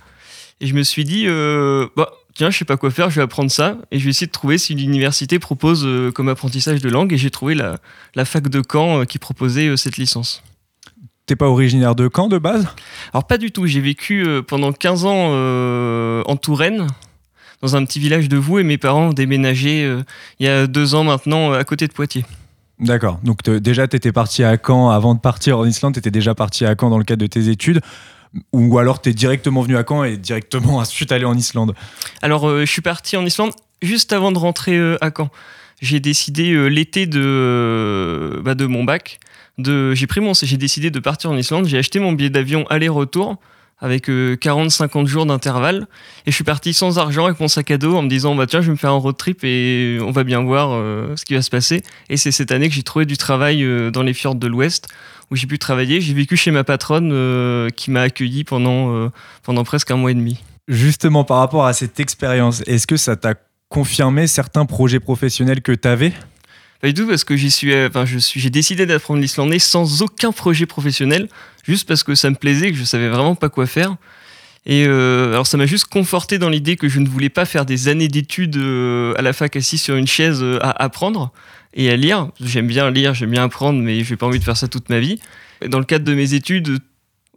[0.62, 1.28] Et je me suis dit
[1.95, 4.28] bah tiens, je sais pas quoi faire, je vais apprendre ça et je vais essayer
[4.28, 7.78] de trouver si l'université propose euh, comme apprentissage de langue et j'ai trouvé la,
[8.15, 10.43] la, fac de Caen euh, qui proposait euh, cette licence.
[11.26, 12.67] T'es pas originaire de Caen de base?
[13.13, 16.88] Alors pas du tout, j'ai vécu pendant 15 ans en Touraine,
[17.62, 19.89] dans un petit village de vous et mes parents ont déménagé
[20.39, 22.26] il y a deux ans maintenant à côté de Poitiers.
[22.78, 26.12] D'accord, donc déjà tu étais parti à Caen avant de partir en Islande, tu étais
[26.12, 27.80] déjà parti à Caen dans le cadre de tes études
[28.52, 31.74] ou alors tu es directement venu à Caen et directement ensuite allé en Islande
[32.22, 35.30] Alors euh, je suis parti en Islande juste avant de rentrer euh, à Caen.
[35.82, 39.19] J'ai décidé euh, l'été de, bah, de mon bac,
[39.58, 42.65] de, j'ai pris mon, j'ai décidé de partir en Islande, j'ai acheté mon billet d'avion
[42.69, 43.38] aller-retour
[43.80, 45.88] avec 40-50 jours d'intervalle.
[46.26, 48.48] Et je suis parti sans argent avec mon sac à dos en me disant bah
[48.48, 50.69] tiens je vais me faire un road trip et on va bien voir
[51.17, 51.84] ce qui va se passer.
[52.08, 54.88] Et c'est cette année que j'ai trouvé du travail dans les fjords de l'Ouest
[55.32, 56.02] où j'ai pu travailler.
[56.02, 59.10] J'ai vécu chez ma patronne euh, qui m'a accueilli pendant, euh,
[59.44, 60.40] pendant presque un mois et demi.
[60.68, 63.36] Justement, par rapport à cette expérience, est-ce que ça t'a
[63.70, 66.14] confirmé certains projets professionnels que tu avais
[66.82, 69.60] Pas du tout, parce que j'y suis, euh, enfin, je suis, j'ai décidé d'apprendre l'islandais
[69.60, 71.28] sans aucun projet professionnel,
[71.64, 73.96] juste parce que ça me plaisait, que je savais vraiment pas quoi faire.
[74.66, 77.90] Et alors ça m'a juste conforté dans l'idée que je ne voulais pas faire des
[77.90, 81.34] années d'études à la fac assis sur une chaise à apprendre,
[81.74, 82.30] et à lire.
[82.40, 85.00] J'aime bien lire, j'aime bien apprendre, mais j'ai pas envie de faire ça toute ma
[85.00, 85.20] vie.
[85.68, 86.80] dans le cadre de mes études,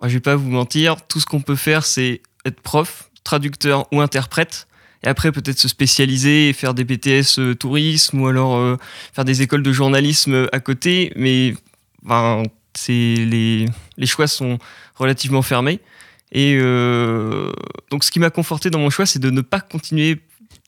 [0.03, 4.01] je vais pas vous mentir, tout ce qu'on peut faire, c'est être prof, traducteur ou
[4.01, 4.67] interprète.
[5.05, 8.77] Et après, peut-être se spécialiser et faire des BTS euh, tourisme ou alors euh,
[9.13, 11.13] faire des écoles de journalisme à côté.
[11.17, 11.55] Mais
[12.05, 12.43] enfin,
[12.89, 14.59] les, les choix sont
[14.95, 15.81] relativement fermés.
[16.33, 17.53] Et euh,
[17.91, 20.21] donc, ce qui m'a conforté dans mon choix, c'est de ne pas continuer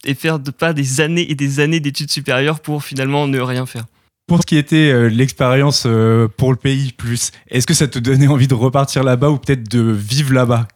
[0.04, 3.66] et faire de pas des années et des années d'études supérieures pour finalement ne rien
[3.66, 3.84] faire.
[4.28, 7.98] Pour ce qui était euh, l'expérience euh, pour le pays plus, est-ce que ça te
[7.98, 10.68] donnait envie de repartir là-bas ou peut-être de vivre là-bas?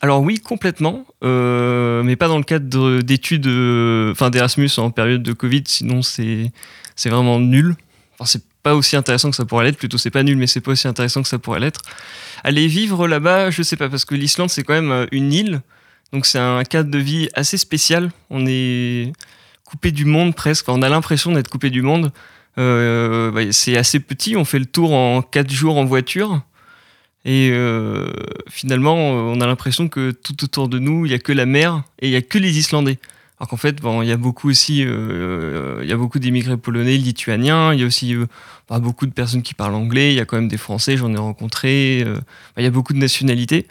[0.00, 3.48] Alors oui, complètement, euh, mais pas dans le cadre d'études,
[4.12, 6.52] enfin d'Erasmus en période de Covid, sinon c'est
[6.94, 7.74] c'est vraiment nul.
[8.14, 10.60] Enfin c'est pas aussi intéressant que ça pourrait l'être, plutôt c'est pas nul, mais c'est
[10.60, 11.80] pas aussi intéressant que ça pourrait l'être.
[12.44, 15.62] Aller vivre là-bas, je sais pas, parce que l'Islande c'est quand même une île,
[16.14, 18.12] donc c'est un cadre de vie assez spécial.
[18.30, 19.12] On est
[19.64, 20.68] coupé du monde presque.
[20.68, 22.12] on a l'impression d'être coupé du monde.
[22.56, 24.36] Euh, bah, c'est assez petit.
[24.36, 26.42] On fait le tour en quatre jours en voiture.
[27.24, 28.12] Et euh,
[28.48, 31.82] finalement, on a l'impression que tout autour de nous, il n'y a que la mer
[31.98, 33.00] et il n'y a que les Islandais.
[33.40, 36.56] Alors qu'en fait, bon, il y a beaucoup aussi, euh, il y a beaucoup d'immigrés
[36.56, 37.74] polonais, lituaniens.
[37.74, 38.14] Il y a aussi
[38.68, 40.12] bah, beaucoup de personnes qui parlent anglais.
[40.12, 42.04] Il y a quand même des Français, j'en ai rencontré.
[42.06, 42.22] Bah,
[42.58, 43.66] il y a beaucoup de nationalités.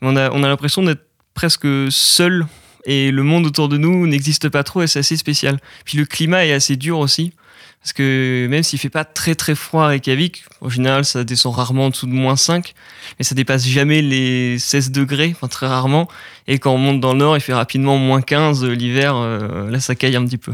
[0.00, 1.07] on a, on a l'impression d'être
[1.38, 2.48] presque seul
[2.84, 5.60] et le monde autour de nous n'existe pas trop et c'est assez spécial.
[5.84, 7.32] Puis le climat est assez dur aussi.
[7.80, 11.54] Parce que même s'il fait pas très très froid à Reykjavik, au général ça descend
[11.54, 12.74] rarement en dessous de moins 5,
[13.16, 16.08] mais ça dépasse jamais les 16 degrés, enfin très rarement.
[16.48, 19.78] Et quand on monte dans le nord, il fait rapidement moins 15 l'hiver, euh, là
[19.78, 20.50] ça caille un petit peu.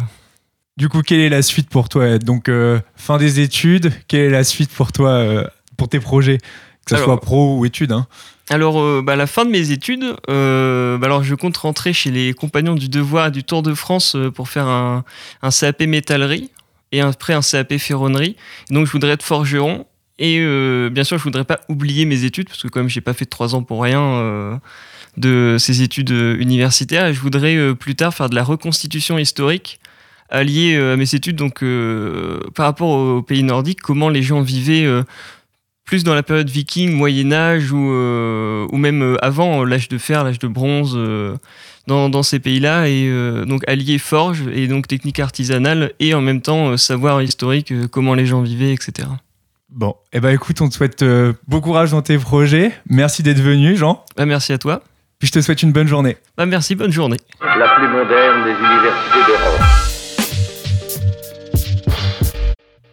[0.77, 4.31] Du coup, quelle est la suite pour toi Donc, euh, fin des études, quelle est
[4.31, 5.47] la suite pour toi, euh,
[5.79, 6.39] pour tes projets?
[6.85, 8.07] Que ce soit pro ou études hein
[8.51, 11.93] alors, euh, bah, à la fin de mes études, euh, bah, alors je compte rentrer
[11.93, 15.05] chez les compagnons du devoir du Tour de France euh, pour faire un,
[15.43, 16.51] CAP métallerie
[16.93, 18.37] et après un CAP ferronnerie.
[18.71, 19.87] donc, je voudrais être forgeron.
[20.21, 20.39] Et
[20.93, 23.57] bien sûr, je voudrais pas oublier mes études parce que comme j'ai pas fait trois
[23.57, 24.61] ans pour rien,
[25.17, 29.81] de ces études universitaires je voudrais plus tard faire de la reconstitution historique
[30.29, 31.65] alliée à mes études donc
[32.55, 34.87] par rapport aux pays nordiques comment les gens vivaient
[35.85, 40.39] plus dans la période viking, Moyen Âge ou, ou même avant l'âge de fer, l'âge
[40.39, 40.99] de bronze
[41.87, 43.11] dans, ces pays-là et
[43.47, 48.27] donc allier forge et donc technique artisanale et en même temps savoir historique comment les
[48.27, 49.09] gens vivaient etc.
[49.75, 52.71] Bon, eh ben écoute, on te souhaite euh, bon courage dans tes projets.
[52.89, 54.05] Merci d'être venu, Jean.
[54.17, 54.83] Bah, merci à toi.
[55.19, 56.17] Puis je te souhaite une bonne journée.
[56.37, 57.19] Bah, merci, bonne journée.
[57.41, 59.84] La plus moderne des universités d'Europe.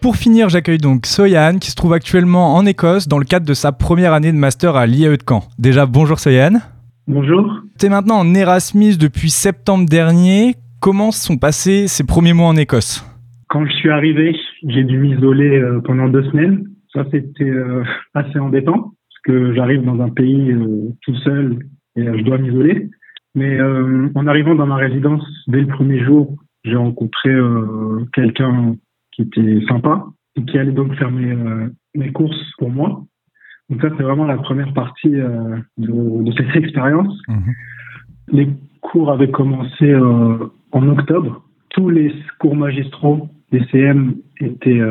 [0.02, 3.54] Pour finir, j'accueille donc Soyan qui se trouve actuellement en Écosse dans le cadre de
[3.54, 5.42] sa première année de master à l'IAE de Caen.
[5.60, 6.54] Déjà, bonjour Soyan.
[7.08, 7.60] Bonjour.
[7.80, 10.56] Tu es maintenant en Erasmus depuis septembre dernier.
[10.80, 13.06] Comment sont passés ces premiers mois en Écosse?
[13.48, 14.36] Quand je suis arrivé,
[14.68, 17.84] j'ai dû m'isoler euh, pendant deux semaines ça, c'était euh,
[18.16, 21.60] assez embêtant parce que j'arrive dans un pays euh, tout seul
[21.96, 22.90] et je dois m'isoler.
[23.34, 26.36] Mais en arrivant dans ma résidence, dès le premier jour,
[26.66, 27.30] j'ai rencontré
[28.12, 28.76] quelqu'un
[29.12, 30.06] qui était sympa
[30.36, 31.36] et qui allait donc faire mes,
[31.96, 33.04] mes courses pour moi.
[33.70, 37.18] Donc ça, c'est vraiment la première partie de, de, cette expérience.
[37.28, 37.54] Mhm.
[38.32, 38.50] Les
[38.82, 41.44] cours avaient commencé en octobre.
[41.70, 44.82] Tous les cours magistraux des CM étaient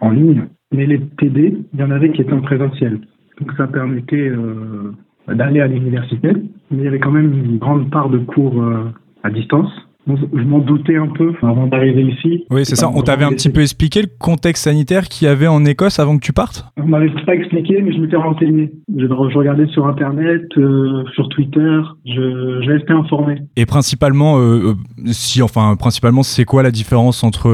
[0.00, 0.46] en ligne.
[0.72, 3.00] Mais les TD, il y en avait qui étaient en présentiel.
[3.40, 4.92] Donc ça permettait euh,
[5.28, 6.32] d'aller à l'université,
[6.70, 8.90] mais il y avait quand même une grande part de cours euh,
[9.22, 9.70] à distance
[10.06, 12.44] je m'en doutais un peu avant d'arriver ici.
[12.50, 12.90] Oui, c'est ça.
[12.94, 16.16] On t'avait un petit peu expliqué le contexte sanitaire qu'il y avait en Écosse avant
[16.18, 16.66] que tu partes?
[16.78, 18.70] On m'avait pas expliqué, mais je m'étais renseigné.
[18.94, 21.80] Je, regardais sur Internet, euh, sur Twitter.
[22.04, 23.36] J'ai été informé.
[23.56, 24.74] Et principalement, euh, euh,
[25.06, 27.48] si, enfin, principalement, c'est quoi la différence entre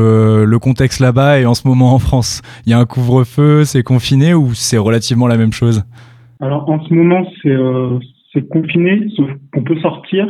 [0.44, 2.42] le contexte là-bas et en ce moment en France?
[2.66, 5.84] Il y a un couvre-feu, c'est confiné ou c'est relativement la même chose?
[6.40, 7.24] Alors, en ce moment,
[8.32, 10.26] c'est confiné, sauf qu'on peut sortir,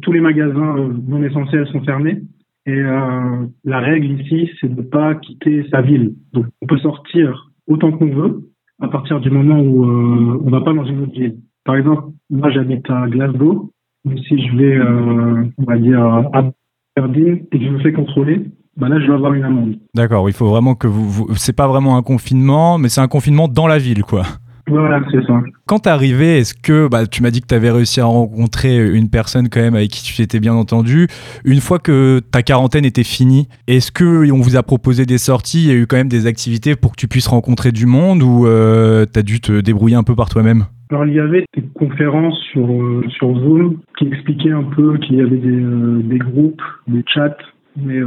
[0.00, 2.22] tous les magasins euh, non essentiels sont fermés.
[2.66, 6.14] Et euh, la règle ici, c'est de ne pas quitter sa ville.
[6.32, 10.50] Donc, on peut sortir autant qu'on veut à partir du moment où euh, on ne
[10.50, 11.38] va pas dans une autre ville.
[11.64, 13.72] Par exemple, moi, j'habite à Glasgow.
[14.04, 16.50] Mais si je vais, euh, on va dire, à
[16.96, 18.44] Aberdeen et que je me fais contrôler,
[18.76, 19.76] bah là, je vais avoir une amende.
[19.94, 20.28] D'accord.
[20.28, 21.34] Il faut vraiment que vous, vous...
[21.36, 24.22] c'est pas vraiment un confinement, mais c'est un confinement dans la ville, quoi.
[24.68, 25.40] Voilà, c'est ça.
[25.66, 28.94] Quand t'es arrivé, est-ce que bah, tu m'as dit que tu avais réussi à rencontrer
[28.96, 31.08] une personne quand même avec qui tu t'étais bien entendu
[31.44, 35.62] Une fois que ta quarantaine était finie, est-ce que on vous a proposé des sorties
[35.62, 38.22] Il y a eu quand même des activités pour que tu puisses rencontrer du monde
[38.22, 40.64] ou euh, tu as dû te débrouiller un peu par toi-même?
[40.90, 45.16] Alors il y avait des conférences sur, euh, sur Zoom qui expliquaient un peu qu'il
[45.16, 47.36] y avait des, euh, des, groupes, des chats,
[47.76, 48.00] mais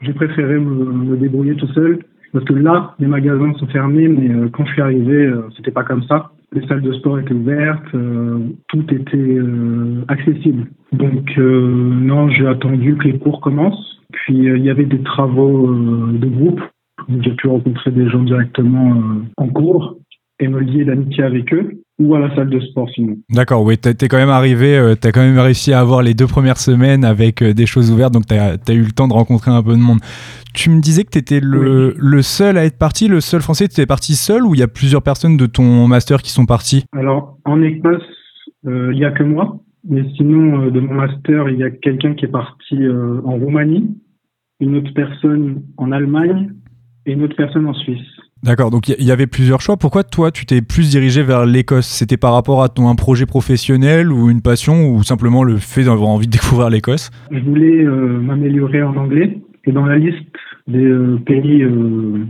[0.00, 1.98] j'ai préféré me, me, débrouiller tout seul.
[2.32, 5.70] Parce que là, les magasins sont fermés, mais euh, quand je suis arrivé, euh, c'était
[5.70, 6.30] pas comme ça.
[6.52, 9.38] Les salles de sport étaient ouvertes, euh, tout était
[10.08, 10.66] accessible.
[10.92, 14.00] Donc non, j'ai attendu que les cours commencent.
[14.12, 16.62] Puis il y avait des travaux de groupe.
[17.20, 18.96] J'ai pu rencontrer des gens directement
[19.36, 19.98] en cours
[20.40, 23.16] et me lier d'amitié avec eux ou à la salle de sport sinon.
[23.30, 26.58] D'accord, oui, t'es quand même arrivé, t'as quand même réussi à avoir les deux premières
[26.58, 29.72] semaines avec des choses ouvertes, donc t'as as eu le temps de rencontrer un peu
[29.72, 29.98] de monde.
[30.54, 33.68] Tu me disais que tu étais le, le, seul à être parti, le seul français.
[33.68, 36.46] Tu étais parti seul ou il y a plusieurs personnes de ton master qui sont
[36.46, 38.02] partis Alors, en Écosse,
[38.66, 39.60] euh, il n'y a que moi.
[39.88, 43.36] Mais sinon, euh, de mon master, il y a quelqu'un qui est parti euh, en
[43.36, 43.96] Roumanie,
[44.60, 46.52] une autre personne en Allemagne
[47.06, 48.00] et une autre personne en Suisse.
[48.44, 49.76] D'accord, donc il y avait plusieurs choix.
[49.76, 51.86] Pourquoi toi, tu t'es plus dirigé vers l'Écosse?
[51.86, 55.84] C'était par rapport à ton un projet professionnel ou une passion ou simplement le fait
[55.84, 57.10] d'avoir envie de découvrir l'Écosse?
[57.30, 60.24] Je voulais m'améliorer en anglais et dans la liste
[60.66, 62.24] des euh, pays euh,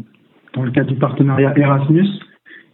[0.55, 2.09] dans le cadre du partenariat Erasmus,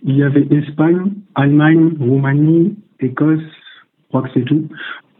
[0.05, 4.69] il y avait Espagne, Allemagne, Roumanie, Écosse, je crois que c'est tout.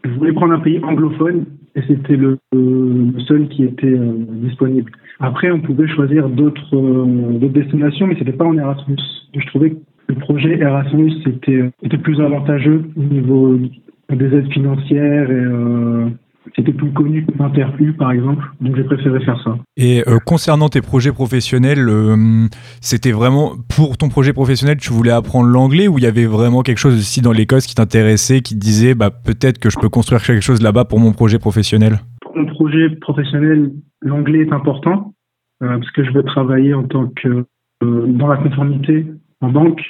[0.03, 1.45] Je voulais prendre un pays anglophone
[1.75, 2.39] et c'était le,
[3.27, 4.91] seul qui était euh, disponible.
[5.19, 8.97] Après, on pouvait choisir d'autres destinations, mais c'était pas en Erasmus.
[9.33, 13.57] Je trouvais que le projet Erasmus était, était plus avantageux au niveau
[14.09, 15.45] des aides financières et
[16.55, 19.57] c'était plus connu que Interpu, par exemple, donc j'ai préféré faire ça.
[19.77, 22.47] Et euh, concernant tes projets professionnels, euh,
[22.81, 26.61] c'était vraiment pour ton projet professionnel, tu voulais apprendre l'anglais ou il y avait vraiment
[26.61, 29.89] quelque chose aussi dans l'Écosse qui t'intéressait, qui te disait bah, peut-être que je peux
[29.89, 31.99] construire quelque chose là-bas pour mon projet professionnel?
[32.21, 33.71] Pour mon projet professionnel,
[34.05, 35.13] l'anglais est important
[35.61, 37.45] euh, parce que je veux travailler en tant que
[37.81, 39.05] dans la conformité
[39.41, 39.81] en banque.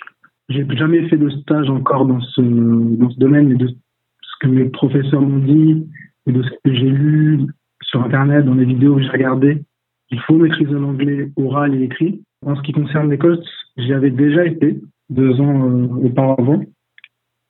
[0.50, 4.48] J'ai jamais fait de stage encore dans ce, dans ce domaine, mais de ce que
[4.48, 5.88] mes professeurs m'ont dit,
[6.28, 7.46] et de ce que j'ai lu
[7.84, 9.64] sur Internet, dans les vidéos que j'ai regardées,
[10.12, 12.24] il faut maîtriser l'anglais oral et écrit.
[12.46, 13.46] En ce qui concerne l'Écosse,
[13.78, 16.64] j'y avais déjà été deux ans euh, auparavant.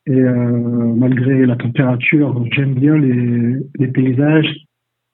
[0.07, 4.65] Et euh, malgré la température, j'aime bien les paysages.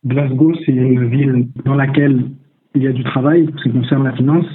[0.06, 2.32] Glasgow, c'est une ville dans laquelle
[2.76, 4.46] il y a du travail, ce qui concerne la finance.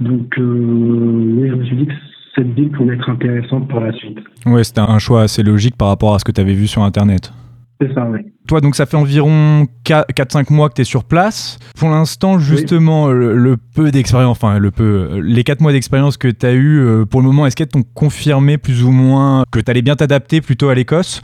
[0.00, 1.92] Donc, euh, oui, je me suis dit que
[2.36, 4.18] cette ville pouvait être intéressante pour la suite.
[4.46, 6.82] Ouais, c'était un choix assez logique par rapport à ce que tu avais vu sur
[6.82, 7.32] Internet.
[7.80, 8.20] C'est ça, oui.
[8.46, 11.58] Toi, donc ça fait environ 4-5 mois que tu es sur place.
[11.76, 16.28] Pour l'instant, justement, le, le, peu d'expérience, enfin, le peu, les 4 mois d'expérience que
[16.28, 19.58] tu as eu, euh, pour le moment, est-ce qu'elles t'ont confirmé plus ou moins que
[19.58, 21.22] tu allais bien t'adapter plutôt à l'Écosse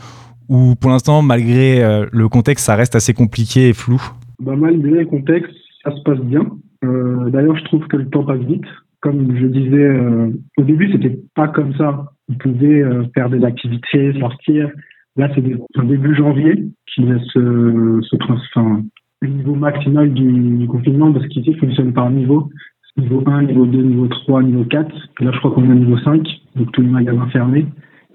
[0.48, 4.00] Ou pour l'instant, malgré euh, le contexte, ça reste assez compliqué et flou?
[4.40, 6.46] Bah, Malgré le contexte, ça se passe bien.
[6.84, 8.64] Euh, D'ailleurs, je trouve que le temps passe vite.
[9.00, 12.06] Comme je disais, euh, au début, c'était pas comme ça.
[12.28, 12.82] On pouvait
[13.14, 14.70] faire des activités, sortir.
[15.16, 18.84] Là, c'est début janvier qui laisse euh, se transformer
[19.20, 22.50] le niveau maximal du, du confinement parce qu'ici, il fonctionne par niveau.
[22.96, 24.90] Niveau 1, niveau 2, niveau 3, niveau 4.
[25.20, 26.22] Et là, je crois qu'on est au niveau 5,
[26.56, 27.66] donc tous les magasins fermés.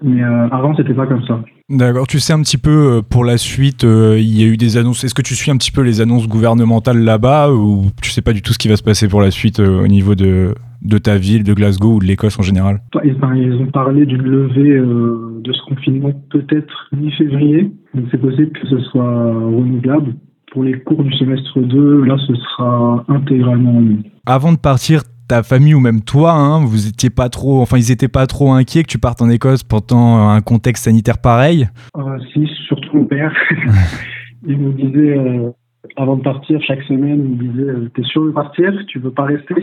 [0.02, 1.40] Mais euh, avant, c'était pas comme ça.
[1.70, 2.06] D'accord.
[2.06, 4.76] Tu sais un petit peu euh, pour la suite, euh, il y a eu des
[4.76, 5.02] annonces.
[5.02, 8.34] Est-ce que tu suis un petit peu les annonces gouvernementales là-bas ou tu sais pas
[8.34, 10.98] du tout ce qui va se passer pour la suite euh, au niveau de, de
[10.98, 12.82] ta ville, de Glasgow ou de l'Écosse en général?
[13.02, 17.72] Ils, ben, ils ont parlé d'une levée de ce confinement peut-être mi-février.
[17.94, 20.16] Donc c'est possible que ce soit renouvelable.
[20.52, 24.02] Pour les cours du semestre 2, là, ce sera intégralement en ligne.
[24.26, 27.90] Avant de partir, ta famille ou même toi, hein, vous étiez pas trop, enfin ils
[27.90, 32.18] étaient pas trop inquiets que tu partes en Écosse pendant un contexte sanitaire pareil euh,
[32.32, 33.32] Si, surtout mon père.
[34.46, 35.50] il nous disait euh,
[35.96, 38.72] avant de partir chaque semaine, il me disait euh, "T'es sûr de partir?
[38.88, 39.54] Tu veux pas rester?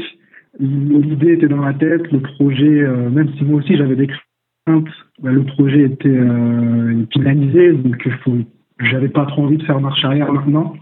[0.60, 4.88] L'idée était dans ma tête, le projet, euh, même si moi aussi j'avais des craintes,
[5.22, 8.08] bah, le projet était euh, finalisé, donc
[8.80, 10.74] j'avais pas trop envie de faire marche arrière maintenant.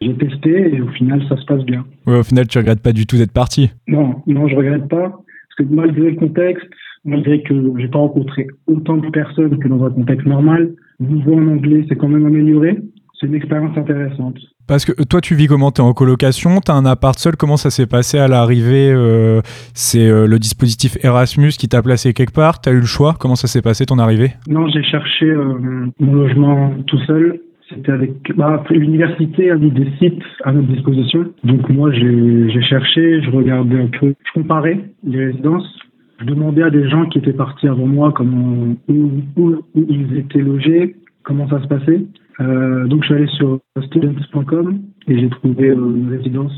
[0.00, 1.84] J'ai testé et au final, ça se passe bien.
[2.06, 5.10] Ouais, au final, tu regrettes pas du tout d'être parti Non, non, je regrette pas.
[5.10, 6.66] Parce que malgré le contexte,
[7.04, 10.70] malgré que j'ai pas rencontré autant de personnes que dans un contexte normal,
[11.00, 12.78] niveau en anglais s'est quand même amélioré.
[13.20, 14.36] C'est une expérience intéressante.
[14.68, 15.72] Parce que toi, tu vis comment?
[15.72, 16.60] T'es en colocation?
[16.60, 17.36] T'as un appart seul?
[17.36, 19.40] Comment ça s'est passé à l'arrivée euh,
[19.74, 22.60] C'est euh, le dispositif Erasmus qui t'a placé quelque part?
[22.60, 23.16] T'as eu le choix?
[23.18, 24.34] Comment ça s'est passé ton arrivée?
[24.46, 27.40] Non, j'ai cherché euh, mon logement tout seul.
[27.68, 31.26] C'était avec bah, l'université a mis des sites à notre disposition.
[31.44, 35.78] Donc moi, j'ai cherché, je regardais un peu, je comparais les résidences.
[36.20, 40.16] Je demandais à des gens qui étaient partis avant moi comment où, où, où ils
[40.16, 42.00] étaient logés, comment ça se passait.
[42.40, 46.52] Euh, donc je suis allé sur students.com et j'ai trouvé euh, une résidence.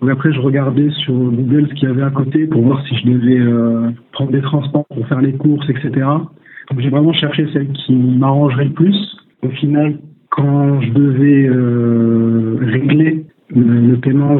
[0.00, 2.96] Donc après je regardais sur Google ce qu'il y avait à côté pour voir si
[2.98, 5.90] je devais euh, prendre des transports pour faire les courses, etc.
[6.70, 9.16] Donc j'ai vraiment cherché celle qui m'arrangerait le plus.
[9.42, 9.98] Au final,
[10.30, 14.38] quand je devais euh, régler le, paiement,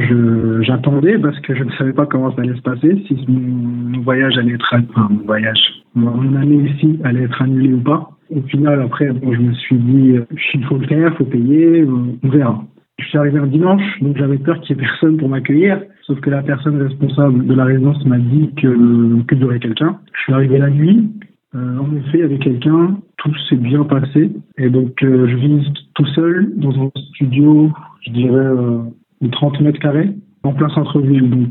[0.62, 4.38] j'attendais parce que je ne savais pas comment ça allait se passer, si mon, voyage
[4.38, 5.58] allait être, enfin mon voyage,
[5.94, 8.10] mon année ici allait être annulée ou pas.
[8.30, 10.14] Au final, après, bon, je me suis dit,
[10.54, 12.64] il faut le faire, faut payer, on verra.
[13.00, 15.80] Je suis arrivé un dimanche, donc j'avais peur qu'il n'y ait personne pour m'accueillir.
[16.02, 19.98] Sauf que la personne responsable de la résidence m'a dit que qu'il y aurait quelqu'un.
[20.12, 21.10] Je suis arrivé la nuit.
[21.54, 22.98] Euh, en effet, avait quelqu'un.
[23.16, 24.30] Tout s'est bien passé.
[24.58, 27.70] Et donc, euh, je vis tout seul dans un studio,
[28.02, 28.82] je dirais, euh,
[29.20, 30.10] de 30 mètres carrés,
[30.44, 31.28] en plein centre-ville.
[31.28, 31.48] Donc,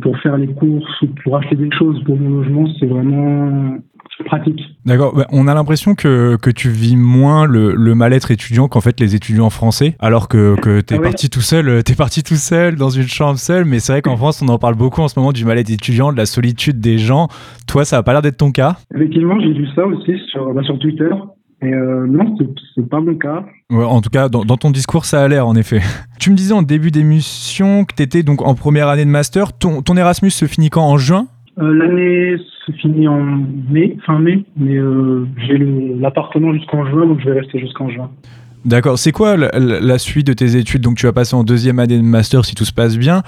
[0.00, 3.76] pour faire les courses ou pour acheter des choses pour mon logement, c'est vraiment
[4.24, 4.60] pratique.
[4.84, 5.14] D'accord.
[5.14, 8.98] Bah, on a l'impression que, que tu vis moins le, le mal-être étudiant qu'en fait
[9.00, 11.04] les étudiants français, alors que, que tu es, ah ouais.
[11.04, 14.16] parti tout seul, es parti tout seul dans une chambre seule, mais c'est vrai qu'en
[14.16, 16.98] France, on en parle beaucoup en ce moment du mal-être étudiant, de la solitude des
[16.98, 17.28] gens.
[17.66, 18.76] Toi, ça n'a pas l'air d'être ton cas?
[18.94, 21.10] Effectivement, j'ai vu ça aussi sur, bah, sur Twitter.
[21.62, 22.36] Et euh, non,
[22.74, 23.44] c'est pas mon cas.
[23.70, 25.80] Ouais, en tout cas, dans, dans, ton discours, ça a l'air, en effet.
[26.18, 29.56] Tu me disais en début d'émission que tu étais donc en première année de master.
[29.56, 30.82] Ton, ton Erasmus se finit quand?
[30.82, 31.28] En juin?
[31.58, 32.36] Euh, L'année
[32.66, 33.22] se finit en
[33.70, 38.10] mai, fin mai, mais euh, j'ai l'appartement jusqu'en juin, donc je vais rester jusqu'en juin.
[38.64, 38.98] D'accord.
[38.98, 40.82] C'est quoi la, la, suite de tes études?
[40.82, 43.22] Donc, tu vas passer en deuxième année de master si tout se passe bien.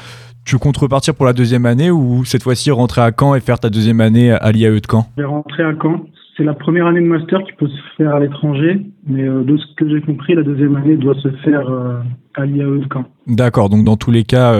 [0.44, 3.60] Tu comptes repartir pour la deuxième année ou cette fois-ci rentrer à Caen et faire
[3.60, 5.06] ta deuxième année à l'IAE de Caen?
[5.16, 6.06] Je vais rentrer à Caen.
[6.36, 9.56] C'est la première année de master qui peut se faire à l'étranger, mais euh, de
[9.56, 11.68] ce que j'ai compris, la deuxième année doit se faire
[12.34, 13.04] à l'IAE de Caen.
[13.26, 14.54] D'accord, donc dans tous les cas,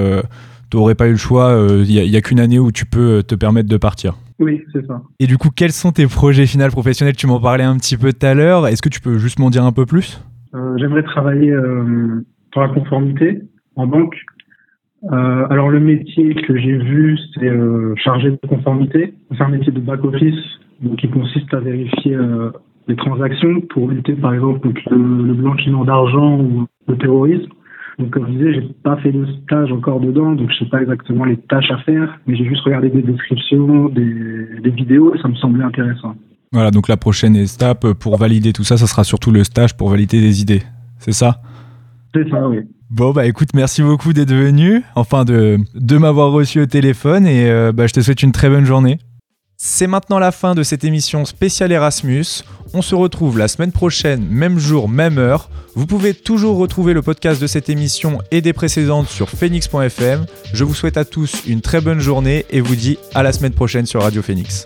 [0.70, 3.22] tu n'aurais pas eu le choix, il n'y a, a qu'une année où tu peux
[3.22, 4.14] te permettre de partir.
[4.38, 5.02] Oui, c'est ça.
[5.18, 7.16] Et du coup, quels sont tes projets finaux professionnels?
[7.16, 8.66] Tu m'en parlais un petit peu tout à l'heure.
[8.66, 10.22] Est-ce que tu peux juste m'en dire un peu plus?
[10.76, 11.52] J'aimerais travailler
[12.54, 13.42] dans la conformité
[13.76, 14.16] en banque.
[15.10, 17.50] alors le métier que j'ai vu, c'est
[17.96, 19.14] chargé de conformité.
[19.36, 22.50] C'est un métier de back-office donc qui consiste à vérifier euh,
[22.86, 27.50] les transactions pour lutter par exemple contre le, le blanchiment d'argent ou le terrorisme.
[27.99, 30.80] Donc comme je disais, j'ai pas fait de stage encore dedans, donc je sais pas
[30.80, 35.18] exactement les tâches à faire, mais j'ai juste regardé des descriptions, des, des vidéos et
[35.18, 36.14] ça me semblait intéressant.
[36.53, 39.90] Voilà, donc la prochaine étape pour valider tout ça, ça sera surtout le stage pour
[39.90, 40.62] valider des idées.
[40.99, 41.42] C'est ça?
[42.14, 42.61] C'est ça, oui.
[42.90, 47.51] Bon, bah écoute, merci beaucoup d'être venu, enfin de, de m'avoir reçu au téléphone et
[47.51, 48.99] euh, bah, je te souhaite une très bonne journée.
[49.61, 52.44] C'est maintenant la fin de cette émission spéciale Erasmus.
[52.74, 55.50] On se retrouve la semaine prochaine, même jour, même heure.
[55.74, 60.26] Vous pouvez toujours retrouver le podcast de cette émission et des précédentes sur phoenix.fm.
[60.52, 63.52] Je vous souhaite à tous une très bonne journée et vous dis à la semaine
[63.52, 64.64] prochaine sur Radio Phoenix.